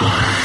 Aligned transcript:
Decline 0.00 0.37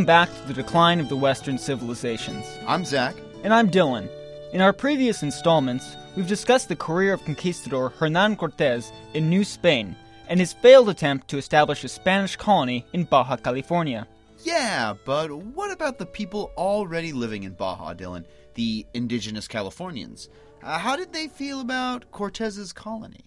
Welcome 0.00 0.06
back 0.06 0.34
to 0.34 0.48
the 0.48 0.62
decline 0.62 0.98
of 0.98 1.10
the 1.10 1.16
Western 1.16 1.58
civilizations. 1.58 2.46
I'm 2.66 2.86
Zach. 2.86 3.14
And 3.44 3.52
I'm 3.52 3.70
Dylan. 3.70 4.08
In 4.54 4.62
our 4.62 4.72
previous 4.72 5.22
installments, 5.22 5.94
we've 6.16 6.26
discussed 6.26 6.70
the 6.70 6.74
career 6.74 7.12
of 7.12 7.22
conquistador 7.26 7.90
Hernan 7.90 8.36
Cortez 8.36 8.92
in 9.12 9.28
New 9.28 9.44
Spain 9.44 9.94
and 10.26 10.40
his 10.40 10.54
failed 10.54 10.88
attempt 10.88 11.28
to 11.28 11.36
establish 11.36 11.84
a 11.84 11.88
Spanish 11.88 12.34
colony 12.36 12.86
in 12.94 13.04
Baja 13.04 13.36
California. 13.36 14.08
Yeah, 14.42 14.94
but 15.04 15.30
what 15.30 15.70
about 15.70 15.98
the 15.98 16.06
people 16.06 16.50
already 16.56 17.12
living 17.12 17.42
in 17.42 17.52
Baja, 17.52 17.92
Dylan? 17.92 18.24
The 18.54 18.86
indigenous 18.94 19.46
Californians. 19.46 20.30
Uh, 20.62 20.78
how 20.78 20.96
did 20.96 21.12
they 21.12 21.28
feel 21.28 21.60
about 21.60 22.10
Cortez's 22.10 22.72
colony? 22.72 23.20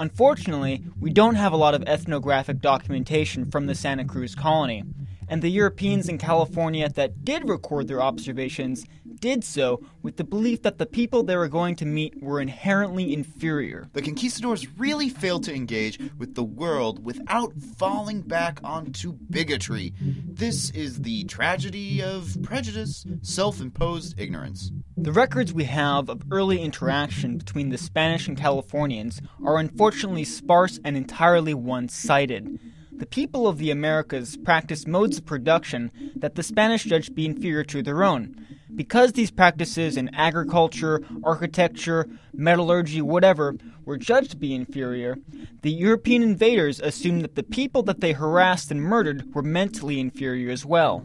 Unfortunately, 0.00 0.82
we 0.98 1.10
don't 1.10 1.36
have 1.36 1.52
a 1.52 1.56
lot 1.56 1.74
of 1.74 1.84
ethnographic 1.84 2.60
documentation 2.60 3.48
from 3.48 3.66
the 3.66 3.74
Santa 3.76 4.04
Cruz 4.04 4.34
colony, 4.34 4.82
and 5.28 5.42
the 5.42 5.50
Europeans 5.50 6.08
in 6.08 6.18
California 6.18 6.88
that 6.88 7.24
did 7.24 7.48
record 7.48 7.88
their 7.88 8.02
observations 8.02 8.86
did 9.20 9.42
so 9.44 9.82
with 10.02 10.16
the 10.16 10.24
belief 10.24 10.62
that 10.62 10.78
the 10.78 10.86
people 10.86 11.22
they 11.22 11.36
were 11.36 11.48
going 11.48 11.74
to 11.76 11.84
meet 11.84 12.22
were 12.22 12.40
inherently 12.40 13.12
inferior. 13.12 13.88
The 13.92 14.02
conquistadors 14.02 14.68
really 14.78 15.08
failed 15.08 15.44
to 15.44 15.54
engage 15.54 15.98
with 16.18 16.34
the 16.34 16.44
world 16.44 17.04
without 17.04 17.52
falling 17.78 18.22
back 18.22 18.60
onto 18.62 19.12
bigotry. 19.30 19.92
This 20.00 20.70
is 20.70 21.02
the 21.02 21.24
tragedy 21.24 22.02
of 22.02 22.36
prejudice, 22.42 23.04
self 23.22 23.60
imposed 23.60 24.18
ignorance. 24.18 24.70
The 24.96 25.12
records 25.12 25.52
we 25.52 25.64
have 25.64 26.08
of 26.08 26.22
early 26.30 26.60
interaction 26.60 27.38
between 27.38 27.70
the 27.70 27.78
Spanish 27.78 28.28
and 28.28 28.36
Californians 28.36 29.20
are 29.44 29.58
unfortunately 29.58 30.24
sparse 30.24 30.80
and 30.84 30.96
entirely 30.96 31.54
one 31.54 31.88
sided. 31.88 32.58
The 32.98 33.06
people 33.06 33.46
of 33.46 33.58
the 33.58 33.70
Americas 33.70 34.36
practiced 34.36 34.88
modes 34.88 35.18
of 35.18 35.24
production 35.24 35.92
that 36.16 36.34
the 36.34 36.42
Spanish 36.42 36.82
judged 36.82 37.06
to 37.06 37.12
be 37.12 37.26
inferior 37.26 37.62
to 37.62 37.80
their 37.80 38.02
own. 38.02 38.44
Because 38.74 39.12
these 39.12 39.30
practices 39.30 39.96
in 39.96 40.12
agriculture, 40.16 41.04
architecture, 41.22 42.08
metallurgy, 42.32 43.00
whatever, 43.00 43.54
were 43.84 43.98
judged 43.98 44.32
to 44.32 44.36
be 44.36 44.52
inferior, 44.52 45.16
the 45.62 45.70
European 45.70 46.24
invaders 46.24 46.80
assumed 46.80 47.22
that 47.22 47.36
the 47.36 47.44
people 47.44 47.84
that 47.84 48.00
they 48.00 48.12
harassed 48.12 48.72
and 48.72 48.82
murdered 48.82 49.32
were 49.32 49.44
mentally 49.44 50.00
inferior 50.00 50.50
as 50.50 50.66
well. 50.66 51.04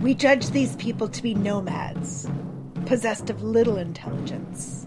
We 0.00 0.14
judge 0.14 0.48
these 0.50 0.74
people 0.76 1.08
to 1.10 1.22
be 1.22 1.34
nomads, 1.34 2.26
possessed 2.86 3.28
of 3.28 3.42
little 3.42 3.76
intelligence. 3.76 4.86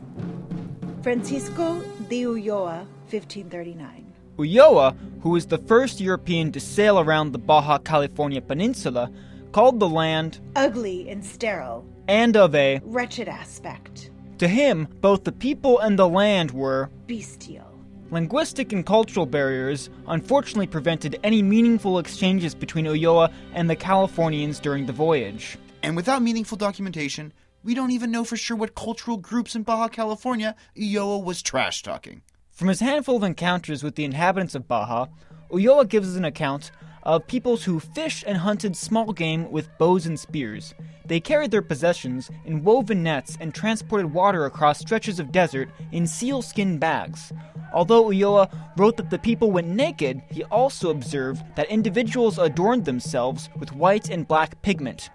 Francisco 1.03 1.79
de 2.09 2.23
Ulloa, 2.23 2.87
1539. 3.11 4.00
Ulloa, 4.37 4.95
who 5.21 5.29
was 5.29 5.45
the 5.45 5.57
first 5.57 5.99
European 5.99 6.51
to 6.51 6.59
sail 6.59 6.99
around 6.99 7.31
the 7.31 7.37
Baja 7.37 7.77
California 7.77 8.41
Peninsula, 8.41 9.11
called 9.51 9.79
the 9.79 9.89
land 9.89 10.39
ugly 10.55 11.09
and 11.09 11.23
sterile, 11.23 11.85
and 12.07 12.35
of 12.37 12.55
a 12.55 12.79
wretched 12.83 13.27
aspect. 13.27 14.11
To 14.39 14.47
him, 14.47 14.87
both 15.01 15.23
the 15.23 15.31
people 15.31 15.79
and 15.79 15.99
the 15.99 16.07
land 16.07 16.51
were 16.51 16.89
bestial. 17.07 17.67
Linguistic 18.09 18.73
and 18.73 18.85
cultural 18.85 19.25
barriers 19.25 19.89
unfortunately 20.07 20.67
prevented 20.67 21.19
any 21.23 21.41
meaningful 21.41 21.99
exchanges 21.99 22.53
between 22.53 22.85
Ulloa 22.85 23.31
and 23.53 23.69
the 23.69 23.75
Californians 23.75 24.59
during 24.59 24.85
the 24.85 24.93
voyage. 24.93 25.57
And 25.83 25.95
without 25.95 26.21
meaningful 26.21 26.57
documentation, 26.57 27.31
we 27.63 27.73
don't 27.73 27.91
even 27.91 28.11
know 28.11 28.23
for 28.23 28.35
sure 28.35 28.57
what 28.57 28.75
cultural 28.75 29.17
groups 29.17 29.55
in 29.55 29.63
Baja 29.63 29.87
California 29.87 30.55
Ulloa 30.75 31.23
was 31.23 31.41
trash 31.41 31.83
talking. 31.83 32.21
From 32.61 32.67
his 32.67 32.79
handful 32.79 33.15
of 33.15 33.23
encounters 33.23 33.81
with 33.81 33.95
the 33.95 34.05
inhabitants 34.05 34.53
of 34.53 34.67
Baja, 34.67 35.07
Ulloa 35.49 35.89
gives 35.89 36.11
us 36.11 36.15
an 36.15 36.25
account 36.25 36.69
of 37.01 37.25
peoples 37.25 37.63
who 37.63 37.79
fished 37.79 38.23
and 38.27 38.37
hunted 38.37 38.77
small 38.77 39.13
game 39.13 39.51
with 39.51 39.75
bows 39.79 40.05
and 40.05 40.19
spears. 40.19 40.75
They 41.03 41.19
carried 41.19 41.49
their 41.49 41.63
possessions 41.63 42.29
in 42.45 42.63
woven 42.63 43.01
nets 43.01 43.35
and 43.41 43.51
transported 43.51 44.13
water 44.13 44.45
across 44.45 44.77
stretches 44.77 45.19
of 45.19 45.31
desert 45.31 45.69
in 45.91 46.05
sealskin 46.05 46.77
bags. 46.77 47.33
Although 47.73 48.11
Ulloa 48.11 48.47
wrote 48.77 48.95
that 48.97 49.09
the 49.09 49.17
people 49.17 49.49
went 49.49 49.67
naked, 49.67 50.21
he 50.29 50.43
also 50.43 50.91
observed 50.91 51.43
that 51.55 51.67
individuals 51.71 52.37
adorned 52.37 52.85
themselves 52.85 53.49
with 53.57 53.73
white 53.73 54.11
and 54.11 54.27
black 54.27 54.61
pigment 54.61 55.09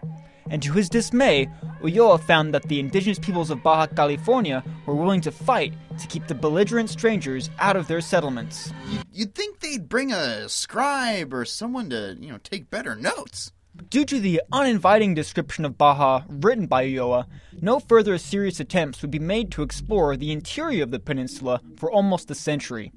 and 0.51 0.63
to 0.63 0.73
his 0.73 0.89
dismay, 0.89 1.49
Ulloa 1.83 2.21
found 2.21 2.55
that 2.55 2.65
the 2.65 2.81
indigenous 2.81 3.19
peoples 3.19 3.51
of 3.51 3.63
Baja 3.63 3.87
California 3.87 4.63
were 4.87 4.95
willing 4.95 5.21
to 5.23 5.31
fight 5.31 5.75
to 5.99 6.07
keep 6.07 6.27
the 6.27 6.35
belligerent 6.35 6.91
strangers 6.91 7.51
out 7.59 7.77
of 7.77 7.89
their 7.89 8.01
settlements. 8.01 8.73
You'd 9.13 9.35
think 9.35 9.61
they'd 9.61 9.89
bring 9.89 10.13
a 10.13 10.49
scribe 10.49 11.33
or 11.35 11.45
someone 11.45 11.91
to, 11.91 12.17
you 12.21 12.31
know, 12.31 12.39
take 12.43 12.71
better 12.71 12.95
notes. 12.95 13.53
Due 13.91 14.05
to 14.07 14.21
the 14.21 14.41
uninviting 14.53 15.15
description 15.15 15.65
of 15.65 15.77
Baja 15.77 16.23
written 16.29 16.67
by 16.67 16.85
Ulloa, 16.87 17.27
no 17.61 17.79
further 17.79 18.17
serious 18.17 18.59
attempts 18.59 19.03
would 19.03 19.11
be 19.11 19.19
made 19.19 19.51
to 19.53 19.63
explore 19.63 20.17
the 20.17 20.33
interior 20.33 20.83
of 20.83 20.91
the 20.91 20.99
peninsula 20.99 21.61
for 21.77 21.91
almost 21.91 22.31
a 22.31 22.35
century. 22.35 22.91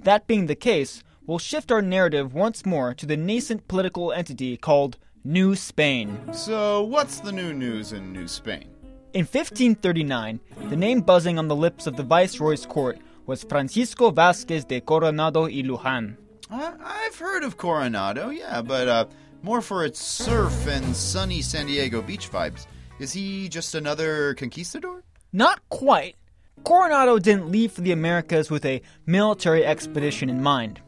That 0.00 0.26
being 0.26 0.46
the 0.46 0.54
case, 0.54 1.02
we'll 1.26 1.38
shift 1.38 1.70
our 1.70 1.82
narrative 1.82 2.34
once 2.34 2.66
more 2.66 2.94
to 2.94 3.06
the 3.06 3.16
nascent 3.16 3.68
political 3.68 4.12
entity 4.12 4.56
called 4.56 4.98
New 5.28 5.54
Spain. 5.54 6.18
So, 6.32 6.84
what's 6.84 7.20
the 7.20 7.30
new 7.30 7.52
news 7.52 7.92
in 7.92 8.14
New 8.14 8.26
Spain? 8.26 8.64
In 9.12 9.26
1539, 9.26 10.40
the 10.70 10.76
name 10.76 11.02
buzzing 11.02 11.38
on 11.38 11.48
the 11.48 11.54
lips 11.54 11.86
of 11.86 11.98
the 11.98 12.02
viceroy's 12.02 12.64
court 12.64 12.98
was 13.26 13.44
Francisco 13.44 14.10
Vasquez 14.10 14.64
de 14.64 14.80
Coronado 14.80 15.42
y 15.42 15.60
Lujan. 15.62 16.16
Uh, 16.50 16.72
I've 16.82 17.18
heard 17.18 17.44
of 17.44 17.58
Coronado, 17.58 18.30
yeah, 18.30 18.62
but 18.62 18.88
uh, 18.88 19.04
more 19.42 19.60
for 19.60 19.84
its 19.84 20.00
surf 20.00 20.66
and 20.66 20.96
sunny 20.96 21.42
San 21.42 21.66
Diego 21.66 22.00
beach 22.00 22.30
vibes. 22.30 22.66
Is 22.98 23.12
he 23.12 23.50
just 23.50 23.74
another 23.74 24.32
conquistador? 24.32 25.02
Not 25.34 25.60
quite. 25.68 26.16
Coronado 26.64 27.18
didn't 27.18 27.50
leave 27.50 27.72
for 27.72 27.82
the 27.82 27.92
Americas 27.92 28.50
with 28.50 28.64
a 28.64 28.80
military 29.04 29.66
expedition 29.66 30.30
in 30.30 30.42
mind. 30.42 30.80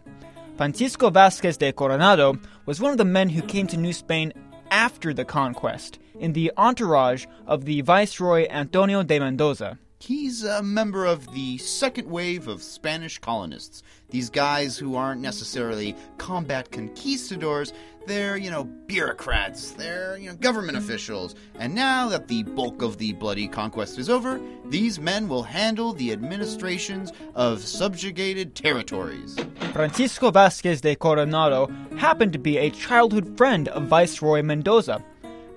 Francisco 0.61 1.09
Vasquez 1.09 1.57
de 1.57 1.73
Coronado 1.73 2.39
was 2.67 2.83
one 2.83 2.93
of 2.93 2.99
the 2.99 3.05
men 3.07 3.31
who 3.31 3.41
came 3.41 3.67
to 3.67 3.79
New 3.79 3.95
Spain 3.95 4.31
after 4.71 5.15
the 5.15 5.25
conquest, 5.25 5.99
in 6.19 6.35
the 6.35 6.53
entourage 6.59 7.25
of 7.47 7.65
the 7.65 7.81
Viceroy 7.81 8.47
Antonio 8.51 9.03
de 9.03 9.19
Mendoza. 9.19 9.79
He's 10.03 10.45
a 10.45 10.63
member 10.63 11.05
of 11.05 11.31
the 11.35 11.59
second 11.59 12.09
wave 12.09 12.49
of 12.49 12.63
Spanish 12.63 13.19
colonists. 13.19 13.83
These 14.09 14.31
guys 14.31 14.79
who 14.79 14.97
aren't 14.97 15.21
necessarily 15.21 15.95
combat 16.17 16.73
conquistadors, 16.73 17.75
they're, 18.07 18.39
you 18.39 18.51
know, 18.51 18.65
bureaucrats, 18.65 19.73
they're, 19.73 20.17
you 20.17 20.31
know, 20.31 20.37
government 20.37 20.79
officials. 20.79 21.35
And 21.57 21.75
now 21.75 22.09
that 22.09 22.29
the 22.29 22.45
bulk 22.45 22.81
of 22.81 22.97
the 22.97 23.13
bloody 23.13 23.47
conquest 23.47 23.99
is 23.99 24.09
over, 24.09 24.41
these 24.65 24.99
men 24.99 25.29
will 25.29 25.43
handle 25.43 25.93
the 25.93 26.13
administrations 26.13 27.13
of 27.35 27.61
subjugated 27.61 28.55
territories. 28.55 29.37
Francisco 29.75 30.31
Vasquez 30.31 30.81
de 30.81 30.97
Coronado 30.97 31.71
happened 31.99 32.33
to 32.33 32.39
be 32.39 32.57
a 32.57 32.71
childhood 32.71 33.37
friend 33.37 33.69
of 33.69 33.83
Viceroy 33.83 34.43
Mendoza. 34.43 35.05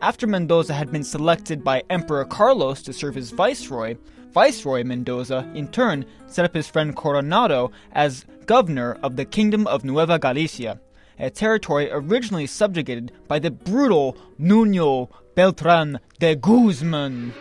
After 0.03 0.27
Mendoza 0.27 0.73
had 0.73 0.91
been 0.91 1.05
selected 1.05 1.63
by 1.63 1.81
Emperor 1.89 2.25
Carlos 2.25 2.81
to 2.81 2.91
serve 2.91 3.15
as 3.15 3.31
viceroy, 3.31 3.95
Viceroy 4.33 4.83
Mendoza, 4.83 5.50
in 5.55 5.69
turn, 5.69 6.05
set 6.27 6.44
up 6.44 6.53
his 6.53 6.67
friend 6.67 6.94
Coronado 6.94 7.71
as 7.94 8.25
governor 8.45 8.97
of 9.01 9.15
the 9.15 9.23
Kingdom 9.23 9.65
of 9.65 9.85
Nueva 9.85 10.19
Galicia, 10.19 10.81
a 11.19 11.29
territory 11.29 11.88
originally 11.89 12.47
subjugated 12.47 13.13
by 13.29 13.39
the 13.39 13.50
brutal 13.50 14.17
Nuno 14.38 15.09
Beltran 15.35 16.01
de 16.19 16.35
Guzman, 16.35 17.31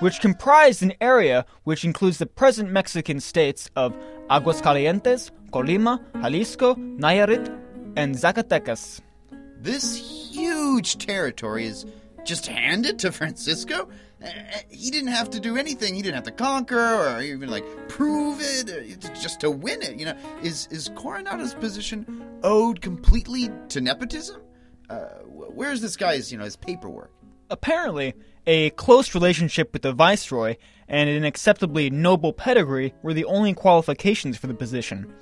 which 0.00 0.18
comprised 0.18 0.82
an 0.82 0.94
area 1.00 1.46
which 1.62 1.84
includes 1.84 2.18
the 2.18 2.26
present 2.26 2.68
Mexican 2.72 3.20
states 3.20 3.70
of 3.76 3.96
Aguascalientes, 4.28 5.30
Colima, 5.52 6.02
Jalisco, 6.20 6.74
Nayarit, 6.74 7.46
and 7.94 8.16
Zacatecas. 8.16 9.02
This 9.60 9.96
huge 10.32 10.98
territory 10.98 11.66
is 11.66 11.84
just 12.24 12.46
handed 12.46 12.98
to 13.00 13.12
Francisco? 13.12 13.88
Uh, 14.22 14.28
He 14.70 14.90
didn't 14.90 15.08
have 15.10 15.30
to 15.30 15.40
do 15.40 15.56
anything. 15.56 15.94
He 15.94 16.02
didn't 16.02 16.16
have 16.16 16.24
to 16.24 16.30
conquer 16.32 16.78
or 16.78 17.22
even 17.22 17.48
like 17.50 17.64
prove 17.88 18.40
it, 18.40 18.68
it's 18.68 19.08
just 19.22 19.40
to 19.40 19.50
win 19.50 19.82
it. 19.82 19.96
You 19.98 20.06
know, 20.06 20.16
is 20.42 20.68
is 20.70 20.90
Coronado's 20.94 21.54
position 21.54 22.24
owed 22.42 22.80
completely 22.80 23.50
to 23.70 23.80
nepotism? 23.80 24.40
Uh, 24.90 25.06
where's 25.26 25.80
this 25.80 25.96
guy's 25.96 26.30
you 26.32 26.38
know 26.38 26.44
his 26.44 26.56
paperwork? 26.56 27.10
Apparently, 27.50 28.14
a 28.46 28.70
close 28.70 29.14
relationship 29.14 29.72
with 29.72 29.82
the 29.82 29.92
viceroy 29.92 30.56
and 30.86 31.08
an 31.08 31.24
acceptably 31.24 31.90
noble 31.90 32.32
pedigree 32.32 32.94
were 33.02 33.14
the 33.14 33.24
only 33.24 33.54
qualifications 33.54 34.36
for 34.36 34.46
the 34.46 34.54
position. 34.54 35.12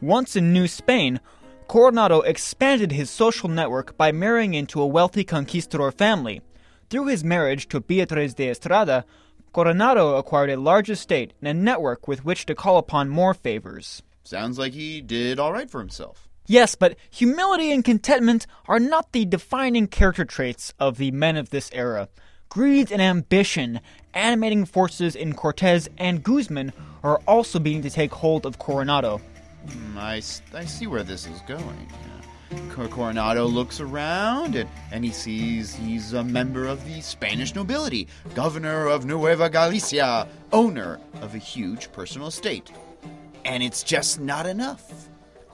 Once 0.00 0.36
in 0.36 0.52
New 0.52 0.66
Spain, 0.66 1.20
Coronado 1.66 2.20
expanded 2.20 2.92
his 2.92 3.10
social 3.10 3.48
network 3.48 3.96
by 3.96 4.12
marrying 4.12 4.54
into 4.54 4.80
a 4.80 4.86
wealthy 4.86 5.24
conquistador 5.24 5.90
family. 5.90 6.42
Through 6.90 7.06
his 7.06 7.24
marriage 7.24 7.68
to 7.68 7.80
Beatriz 7.80 8.34
de 8.34 8.50
Estrada, 8.50 9.04
Coronado 9.52 10.16
acquired 10.16 10.50
a 10.50 10.60
large 10.60 10.90
estate 10.90 11.32
and 11.40 11.48
a 11.48 11.54
network 11.54 12.06
with 12.06 12.24
which 12.24 12.46
to 12.46 12.54
call 12.54 12.76
upon 12.76 13.08
more 13.08 13.34
favors. 13.34 14.02
Sounds 14.24 14.58
like 14.58 14.72
he 14.72 15.00
did 15.00 15.38
all 15.38 15.52
right 15.52 15.70
for 15.70 15.80
himself. 15.80 16.28
Yes, 16.46 16.74
but 16.74 16.96
humility 17.10 17.72
and 17.72 17.84
contentment 17.84 18.46
are 18.68 18.78
not 18.78 19.12
the 19.12 19.24
defining 19.24 19.86
character 19.86 20.24
traits 20.24 20.74
of 20.78 20.98
the 20.98 21.10
men 21.10 21.36
of 21.36 21.50
this 21.50 21.70
era. 21.72 22.08
Greed 22.50 22.92
and 22.92 23.00
ambition, 23.00 23.80
animating 24.12 24.66
forces 24.66 25.16
in 25.16 25.32
Cortez 25.32 25.88
and 25.96 26.22
Guzman, 26.22 26.72
are 27.02 27.20
also 27.26 27.58
beginning 27.58 27.82
to 27.82 27.90
take 27.90 28.12
hold 28.12 28.44
of 28.44 28.58
Coronado. 28.58 29.20
Hmm, 29.70 29.98
I, 29.98 30.22
I 30.52 30.64
see 30.64 30.86
where 30.86 31.02
this 31.02 31.26
is 31.26 31.40
going. 31.46 31.88
Coronado 32.90 33.46
looks 33.46 33.80
around 33.80 34.54
and, 34.56 34.68
and 34.92 35.04
he 35.04 35.10
sees 35.10 35.74
he's 35.74 36.12
a 36.12 36.22
member 36.22 36.66
of 36.66 36.84
the 36.84 37.00
Spanish 37.00 37.54
nobility, 37.54 38.08
governor 38.34 38.86
of 38.88 39.04
Nueva 39.04 39.48
Galicia, 39.48 40.28
owner 40.52 41.00
of 41.20 41.34
a 41.34 41.38
huge 41.38 41.90
personal 41.92 42.28
estate. 42.28 42.70
And 43.44 43.62
it's 43.62 43.82
just 43.82 44.20
not 44.20 44.46
enough. 44.46 45.08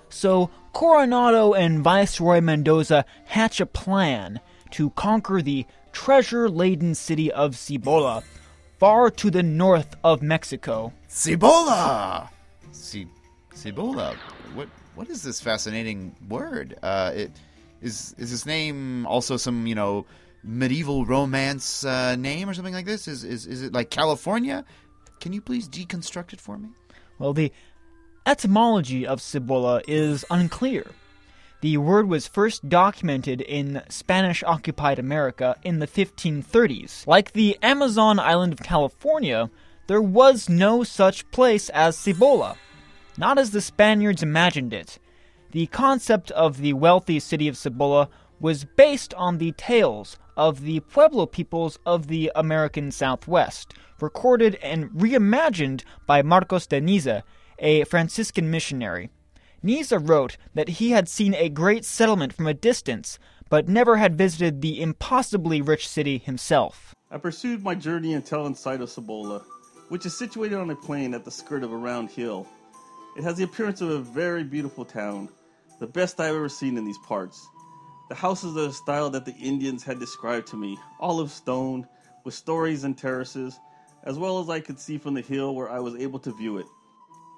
So, 0.09 0.51
Coronado 0.73 1.53
and 1.53 1.81
Viceroy 1.81 2.41
Mendoza 2.41 3.05
hatch 3.27 3.61
a 3.61 3.67
plan 3.67 4.41
to 4.73 4.91
conquer 4.91 5.43
the 5.43 5.67
treasure 5.93 6.49
laden 6.49 6.95
city 6.95 7.31
of 7.31 7.57
Cibola, 7.57 8.23
far 8.79 9.11
to 9.11 9.31
the 9.31 9.43
north 9.43 9.97
of 10.03 10.23
Mexico. 10.23 10.93
Cibola! 11.09 12.31
Cibola. 13.61 14.17
What 14.55 14.69
what 14.95 15.09
is 15.11 15.23
this 15.23 15.41
fascinating 15.41 16.17
word? 16.29 16.79
Uh, 16.83 17.13
it 17.15 17.33
is 17.83 18.15
is 18.19 18.31
his 18.31 18.47
name 18.47 19.07
also 19.07 19.37
some 19.37 19.67
you 19.67 19.75
know 19.75 20.07
medieval 20.43 21.05
romance 21.05 21.85
uh, 21.85 22.17
name 22.17 22.49
or 22.49 22.55
something 22.55 22.73
like 22.73 22.87
this? 22.87 23.07
Is 23.07 23.23
is 23.23 23.47
is 23.47 23.63
it 23.63 23.73
like 23.73 23.91
California? 23.91 24.65
Can 25.21 25.35
you 25.35 25.43
please 25.43 25.69
deconstruct 25.69 26.33
it 26.33 26.41
for 26.41 26.57
me? 26.57 26.71
Well, 27.19 27.35
the 27.35 27.53
etymology 28.25 29.07
of 29.07 29.21
Cibola 29.21 29.83
is 29.87 30.25
unclear. 30.31 30.87
The 31.61 31.77
word 31.77 32.09
was 32.09 32.27
first 32.27 32.67
documented 32.71 33.43
in 33.43 33.83
Spanish 33.91 34.43
occupied 34.43 34.99
America 34.99 35.57
in 35.63 35.79
the 35.79 35.87
1530s. 35.87 37.07
Like 37.07 37.33
the 37.33 37.59
Amazon 37.63 38.19
island 38.19 38.55
of 38.55 38.61
California, 38.61 39.51
there 39.87 40.01
was 40.01 40.49
no 40.49 40.83
such 40.83 41.31
place 41.31 41.69
as 41.69 41.99
Cibola, 41.99 42.57
not 43.17 43.39
as 43.39 43.51
the 43.51 43.61
Spaniards 43.61 44.23
imagined 44.23 44.73
it. 44.73 44.99
The 45.53 45.67
concept 45.67 46.31
of 46.33 46.59
the 46.59 46.75
wealthy 46.75 47.19
city 47.19 47.49
of 47.49 47.57
Cibola 47.57 48.09
was 48.41 48.65
based 48.65 49.13
on 49.15 49.39
the 49.39 49.53
tales 49.53 50.19
of 50.37 50.63
the 50.63 50.81
Pueblo 50.81 51.27
peoples 51.27 51.79
of 51.85 52.07
the 52.07 52.33
American 52.35 52.91
Southwest, 52.91 53.75
recorded 54.01 54.55
and 54.63 54.89
reimagined 54.91 55.83
by 56.07 56.23
Marcos 56.23 56.67
de 56.67 56.81
Niza, 56.81 57.23
a 57.59 57.85
Franciscan 57.85 58.51
missionary. 58.51 59.11
Niza 59.63 60.01
wrote 60.09 60.39
that 60.55 60.69
he 60.69 60.91
had 60.91 61.09
seen 61.09 61.35
a 61.35 61.51
great 61.51 61.85
settlement 61.85 62.33
from 62.33 62.47
a 62.47 62.55
distance, 62.55 63.19
but 63.51 63.69
never 63.69 63.97
had 63.97 64.17
visited 64.17 64.63
the 64.63 64.81
impossibly 64.81 65.61
rich 65.61 65.87
city 65.87 66.17
himself. 66.17 66.95
I 67.11 67.19
pursued 67.19 67.63
my 67.63 67.75
journey 67.75 68.15
until 68.15 68.47
in 68.47 68.55
sight 68.55 68.81
of 68.81 68.89
Cibola, 68.89 69.43
which 69.89 70.07
is 70.07 70.17
situated 70.17 70.57
on 70.57 70.71
a 70.71 70.77
plain 70.77 71.13
at 71.13 71.25
the 71.25 71.31
skirt 71.31 71.63
of 71.65 71.73
a 71.73 71.77
round 71.77 72.11
hill. 72.11 72.47
It 73.17 73.25
has 73.25 73.37
the 73.37 73.45
appearance 73.45 73.81
of 73.81 73.91
a 73.91 73.99
very 73.99 74.45
beautiful 74.45 74.85
town, 74.85 75.29
the 75.79 75.87
best 75.87 76.21
I've 76.21 76.35
ever 76.35 76.49
seen 76.49 76.77
in 76.77 76.85
these 76.85 76.99
parts. 76.99 77.49
The 78.09 78.15
houses 78.15 78.57
are 78.57 78.69
the 78.69 78.73
style 78.73 79.11
that 79.11 79.25
the 79.25 79.35
Indians 79.35 79.85
had 79.85 79.99
described 79.99 80.49
to 80.49 80.57
me, 80.57 80.79
all 80.99 81.21
of 81.21 81.31
stone, 81.31 81.87
with 82.25 82.35
stories 82.35 82.85
and 82.85 82.97
terraces, 82.97 83.59
as 84.05 84.19
well 84.19 84.39
as 84.41 84.49
I 84.49 84.61
could 84.61 84.79
see 84.79 84.99
from 84.99 85.15
the 85.15 85.21
hill 85.21 85.55
where 85.55 85.71
I 85.71 85.81
was 85.81 85.97
able 85.97 86.19
to 86.21 86.33
view 86.33 86.59
it. 86.59 86.67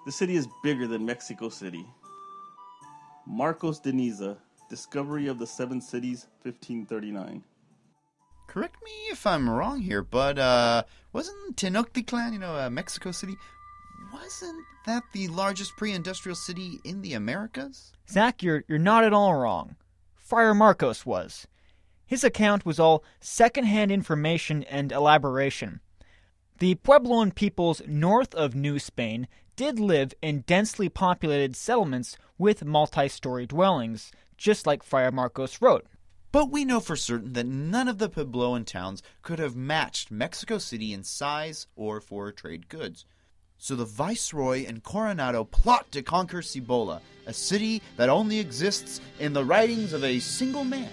The 0.05 0.13
city 0.13 0.37
is 0.37 0.49
bigger 0.63 0.87
than 0.87 1.07
Mexico 1.07 1.49
City. 1.49 1.87
Marcos 3.27 3.79
de 3.79 3.93
Niza, 3.93 4.37
Discovery 4.69 5.29
of 5.29 5.39
the 5.39 5.47
Seven 5.47 5.81
Cities, 5.81 6.27
1539. 6.43 7.45
Correct 8.47 8.77
me 8.83 8.91
if 9.11 9.27
I'm 9.27 9.49
wrong 9.49 9.81
here, 9.81 10.03
but 10.03 10.39
uh, 10.39 10.83
wasn't 11.13 11.57
Tenochtitlan, 11.57 12.33
you 12.33 12.39
know, 12.39 12.57
uh, 12.57 12.69
Mexico 12.69 13.13
City, 13.13 13.37
wasn't 14.13 14.65
that 14.87 15.03
the 15.13 15.29
largest 15.29 15.77
pre-industrial 15.77 16.37
city 16.37 16.81
in 16.85 17.03
the 17.03 17.15
Americas? 17.15 17.93
Zach, 18.09 18.43
you're, 18.43 18.65
you're 18.69 18.79
not 18.79 19.05
at 19.05 19.13
all 19.13 19.35
wrong. 19.35 19.77
Friar 20.17 20.55
Marcos 20.55 21.07
was. 21.07 21.47
His 22.05 22.25
account 22.25 22.67
was 22.67 22.79
all 22.79 23.05
second-hand 23.21 23.91
information 23.91 24.65
and 24.65 24.93
elaboration. 24.93 25.81
The 26.59 26.75
Puebloan 26.77 27.35
peoples 27.35 27.83
north 27.87 28.35
of 28.35 28.55
New 28.55 28.79
Spain 28.79 29.27
did 29.57 29.81
live 29.81 30.13
in 30.23 30.43
densely 30.43 30.89
populated 30.89 31.57
settlements 31.57 32.17
with 32.39 32.65
multi-story 32.65 33.47
dwellings, 33.47 34.13
just 34.37 34.67
like 34.67 34.83
Friar 34.83 35.11
Marcos 35.11 35.61
wrote. 35.61 35.87
But 36.31 36.51
we 36.51 36.65
know 36.65 36.81
for 36.81 36.97
certain 36.97 37.35
that 37.35 37.47
none 37.47 37.89
of 37.89 37.99
the 37.99 38.09
Puebloan 38.09 38.65
towns 38.65 39.03
could 39.23 39.39
have 39.39 39.55
matched 39.55 40.11
Mexico 40.11 40.59
City 40.59 40.93
in 40.93 41.05
size 41.05 41.67
or 41.77 42.01
for 42.01 42.33
trade 42.33 42.69
goods. 42.69 43.05
So 43.63 43.77
the 43.77 43.85
Viceroy 43.85 44.67
and 44.67 44.83
Coronado 44.83 45.45
plot 45.45 45.93
to 45.93 46.03
conquer 46.03 46.43
Cibola, 46.43 47.01
a 47.27 47.33
city 47.33 47.81
that 47.97 48.09
only 48.09 48.41
exists 48.41 49.01
in 49.21 49.35
the 49.35 49.45
writings 49.45 49.93
of 49.93 50.03
a 50.03 50.19
single 50.19 50.65
man. 50.65 50.91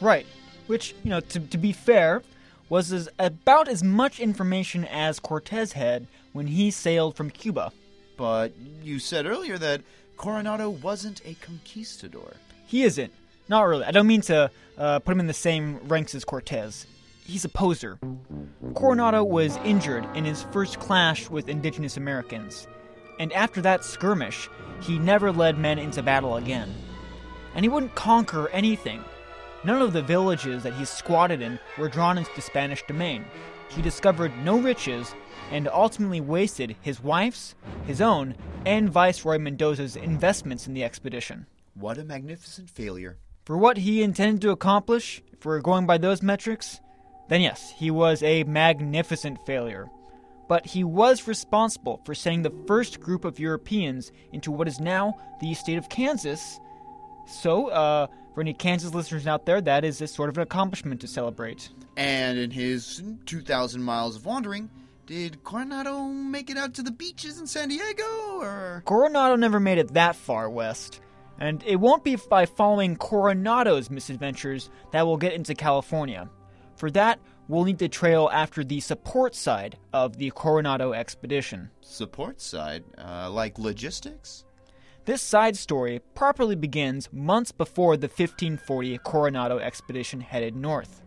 Right, 0.00 0.26
which, 0.66 0.96
you 1.04 1.10
know, 1.10 1.20
to, 1.20 1.38
to 1.38 1.56
be 1.56 1.70
fair, 1.70 2.24
was 2.68 2.92
as, 2.92 3.08
about 3.20 3.68
as 3.68 3.84
much 3.84 4.18
information 4.18 4.86
as 4.86 5.20
Cortez 5.20 5.74
had 5.74 6.08
when 6.32 6.48
he 6.48 6.72
sailed 6.72 7.14
from 7.14 7.30
Cuba. 7.30 7.70
But 8.16 8.54
you 8.82 8.98
said 8.98 9.24
earlier 9.24 9.56
that 9.56 9.82
Coronado 10.16 10.70
wasn't 10.70 11.22
a 11.24 11.34
conquistador. 11.34 12.32
He 12.66 12.82
isn't. 12.82 13.12
Not 13.48 13.62
really. 13.62 13.84
I 13.84 13.92
don't 13.92 14.08
mean 14.08 14.22
to 14.22 14.50
uh, 14.76 14.98
put 14.98 15.12
him 15.12 15.20
in 15.20 15.28
the 15.28 15.32
same 15.32 15.78
ranks 15.86 16.12
as 16.16 16.24
Cortez. 16.24 16.88
He's 17.28 17.44
a 17.44 17.50
poser. 17.50 17.98
Coronado 18.72 19.22
was 19.22 19.58
injured 19.58 20.06
in 20.16 20.24
his 20.24 20.44
first 20.44 20.80
clash 20.80 21.28
with 21.28 21.50
indigenous 21.50 21.98
Americans, 21.98 22.66
and 23.20 23.30
after 23.34 23.60
that 23.60 23.84
skirmish, 23.84 24.48
he 24.80 24.98
never 24.98 25.30
led 25.30 25.58
men 25.58 25.78
into 25.78 26.02
battle 26.02 26.36
again. 26.36 26.72
And 27.54 27.66
he 27.66 27.68
wouldn't 27.68 27.94
conquer 27.94 28.48
anything. 28.48 29.04
None 29.62 29.82
of 29.82 29.92
the 29.92 30.00
villages 30.00 30.62
that 30.62 30.72
he 30.72 30.86
squatted 30.86 31.42
in 31.42 31.58
were 31.76 31.90
drawn 31.90 32.16
into 32.16 32.30
the 32.34 32.40
Spanish 32.40 32.82
domain. 32.88 33.26
He 33.68 33.82
discovered 33.82 34.32
no 34.42 34.58
riches 34.58 35.14
and 35.50 35.68
ultimately 35.68 36.22
wasted 36.22 36.76
his 36.80 37.02
wife's, 37.02 37.54
his 37.86 38.00
own, 38.00 38.36
and 38.64 38.88
Viceroy 38.88 39.38
Mendoza's 39.38 39.96
investments 39.96 40.66
in 40.66 40.72
the 40.72 40.84
expedition. 40.84 41.44
What 41.74 41.98
a 41.98 42.04
magnificent 42.04 42.70
failure. 42.70 43.18
For 43.44 43.58
what 43.58 43.76
he 43.76 44.02
intended 44.02 44.40
to 44.40 44.50
accomplish, 44.50 45.22
if 45.30 45.44
we're 45.44 45.60
going 45.60 45.84
by 45.84 45.98
those 45.98 46.22
metrics, 46.22 46.80
then 47.28 47.40
yes, 47.40 47.70
he 47.70 47.90
was 47.90 48.22
a 48.22 48.44
magnificent 48.44 49.44
failure. 49.46 49.88
But 50.48 50.66
he 50.66 50.82
was 50.82 51.28
responsible 51.28 52.00
for 52.04 52.14
sending 52.14 52.42
the 52.42 52.64
first 52.66 53.00
group 53.00 53.24
of 53.24 53.38
Europeans 53.38 54.12
into 54.32 54.50
what 54.50 54.66
is 54.66 54.80
now 54.80 55.14
the 55.40 55.52
state 55.54 55.76
of 55.76 55.90
Kansas. 55.90 56.58
So, 57.26 57.68
uh, 57.68 58.06
for 58.34 58.40
any 58.40 58.54
Kansas 58.54 58.94
listeners 58.94 59.26
out 59.26 59.44
there, 59.44 59.60
that 59.60 59.84
is 59.84 60.00
a 60.00 60.06
sort 60.06 60.30
of 60.30 60.38
an 60.38 60.42
accomplishment 60.42 61.02
to 61.02 61.06
celebrate. 61.06 61.68
And 61.98 62.38
in 62.38 62.50
his 62.50 63.02
2,000 63.26 63.82
miles 63.82 64.16
of 64.16 64.24
wandering, 64.24 64.70
did 65.04 65.42
Coronado 65.42 66.04
make 66.04 66.48
it 66.48 66.56
out 66.56 66.74
to 66.74 66.82
the 66.82 66.90
beaches 66.90 67.38
in 67.38 67.46
San 67.46 67.68
Diego, 67.68 68.04
or? 68.40 68.82
Coronado 68.86 69.36
never 69.36 69.58
made 69.58 69.78
it 69.78 69.94
that 69.94 70.16
far 70.16 70.48
west, 70.48 71.00
and 71.38 71.62
it 71.66 71.76
won't 71.76 72.04
be 72.04 72.16
by 72.16 72.46
following 72.46 72.96
Coronado's 72.96 73.90
misadventures 73.90 74.70
that 74.92 75.06
we'll 75.06 75.16
get 75.16 75.32
into 75.32 75.54
California. 75.54 76.30
For 76.78 76.92
that, 76.92 77.18
we'll 77.48 77.64
need 77.64 77.80
to 77.80 77.88
trail 77.88 78.30
after 78.32 78.62
the 78.62 78.78
support 78.78 79.34
side 79.34 79.76
of 79.92 80.16
the 80.16 80.30
Coronado 80.30 80.92
expedition. 80.92 81.70
Support 81.80 82.40
side, 82.40 82.84
uh, 82.96 83.28
like 83.30 83.58
logistics? 83.58 84.44
This 85.04 85.20
side 85.20 85.56
story 85.56 86.00
properly 86.14 86.54
begins 86.54 87.12
months 87.12 87.50
before 87.50 87.96
the 87.96 88.06
1540 88.06 88.98
Coronado 88.98 89.58
expedition 89.58 90.20
headed 90.20 90.54
north. 90.54 91.02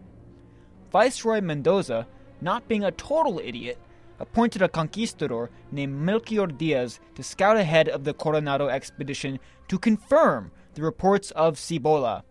Viceroy 0.91 1.39
Mendoza, 1.39 2.05
not 2.41 2.67
being 2.67 2.83
a 2.83 2.91
total 2.91 3.39
idiot, 3.39 3.77
appointed 4.19 4.61
a 4.61 4.67
conquistador 4.67 5.49
named 5.71 5.95
Melchior 5.95 6.47
Diaz 6.47 6.99
to 7.15 7.23
scout 7.23 7.55
ahead 7.55 7.87
of 7.87 8.03
the 8.03 8.13
Coronado 8.13 8.67
expedition 8.67 9.39
to 9.69 9.79
confirm 9.79 10.51
the 10.73 10.81
reports 10.81 11.31
of 11.31 11.57
Cibola. 11.57 12.25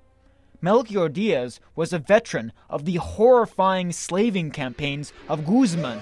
Melchior 0.62 1.08
Diaz 1.08 1.58
was 1.74 1.92
a 1.92 1.98
veteran 1.98 2.52
of 2.68 2.84
the 2.84 2.96
horrifying 2.96 3.92
slaving 3.92 4.50
campaigns 4.50 5.12
of 5.28 5.46
Guzman, 5.46 6.00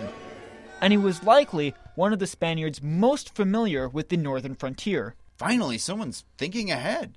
and 0.81 0.93
he 0.93 0.97
was 0.97 1.23
likely 1.23 1.75
one 1.95 2.13
of 2.13 2.19
the 2.19 2.27
Spaniards 2.27 2.83
most 2.83 3.35
familiar 3.35 3.89
with 3.89 4.09
the 4.09 4.17
northern 4.17 4.55
frontier. 4.55 5.15
Finally, 5.37 5.79
someone's 5.79 6.25
thinking 6.37 6.71
ahead. 6.71 7.17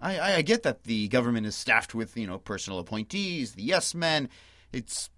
I, 0.00 0.18
I, 0.18 0.34
I 0.36 0.42
get 0.42 0.62
that 0.64 0.84
the 0.84 1.08
government 1.08 1.46
is 1.46 1.54
staffed 1.54 1.94
with, 1.94 2.16
you 2.16 2.26
know, 2.26 2.38
personal 2.38 2.78
appointees, 2.78 3.52
the 3.52 3.62
yes 3.62 3.94
men. 3.94 4.28
It's 4.72 5.10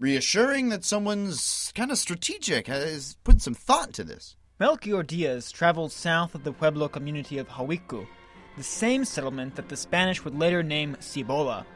reassuring 0.00 0.70
that 0.70 0.84
someone's 0.84 1.72
kind 1.74 1.92
of 1.92 1.98
strategic, 1.98 2.68
uh, 2.68 2.72
has 2.72 3.16
put 3.22 3.40
some 3.40 3.54
thought 3.54 3.88
into 3.88 4.04
this. 4.04 4.36
Melchior 4.58 5.02
Diaz 5.02 5.50
traveled 5.50 5.92
south 5.92 6.34
of 6.34 6.44
the 6.44 6.52
Pueblo 6.52 6.88
community 6.88 7.38
of 7.38 7.48
Hawiku, 7.48 8.06
the 8.56 8.62
same 8.62 9.04
settlement 9.04 9.54
that 9.56 9.68
the 9.68 9.76
Spanish 9.76 10.24
would 10.24 10.38
later 10.38 10.62
name 10.62 10.96
Cibola. 11.00 11.66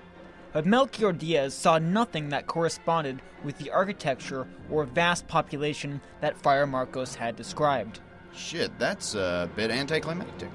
But 0.53 0.67
Melchior 0.67 1.13
Diaz 1.13 1.55
saw 1.55 1.79
nothing 1.79 2.31
that 2.31 2.47
corresponded 2.47 3.21
with 3.45 3.59
the 3.59 3.71
architecture 3.71 4.47
or 4.71 4.85
vast 4.85 5.27
population 5.29 6.01
that 6.21 6.41
Friar 6.43 6.67
Marcos 6.67 7.15
had 7.15 7.37
described. 7.37 8.01
Shit, 8.35 8.79
that's 8.79 9.15
a 9.15 9.51
bit 9.55 9.71
anticlimactic. 9.71 10.49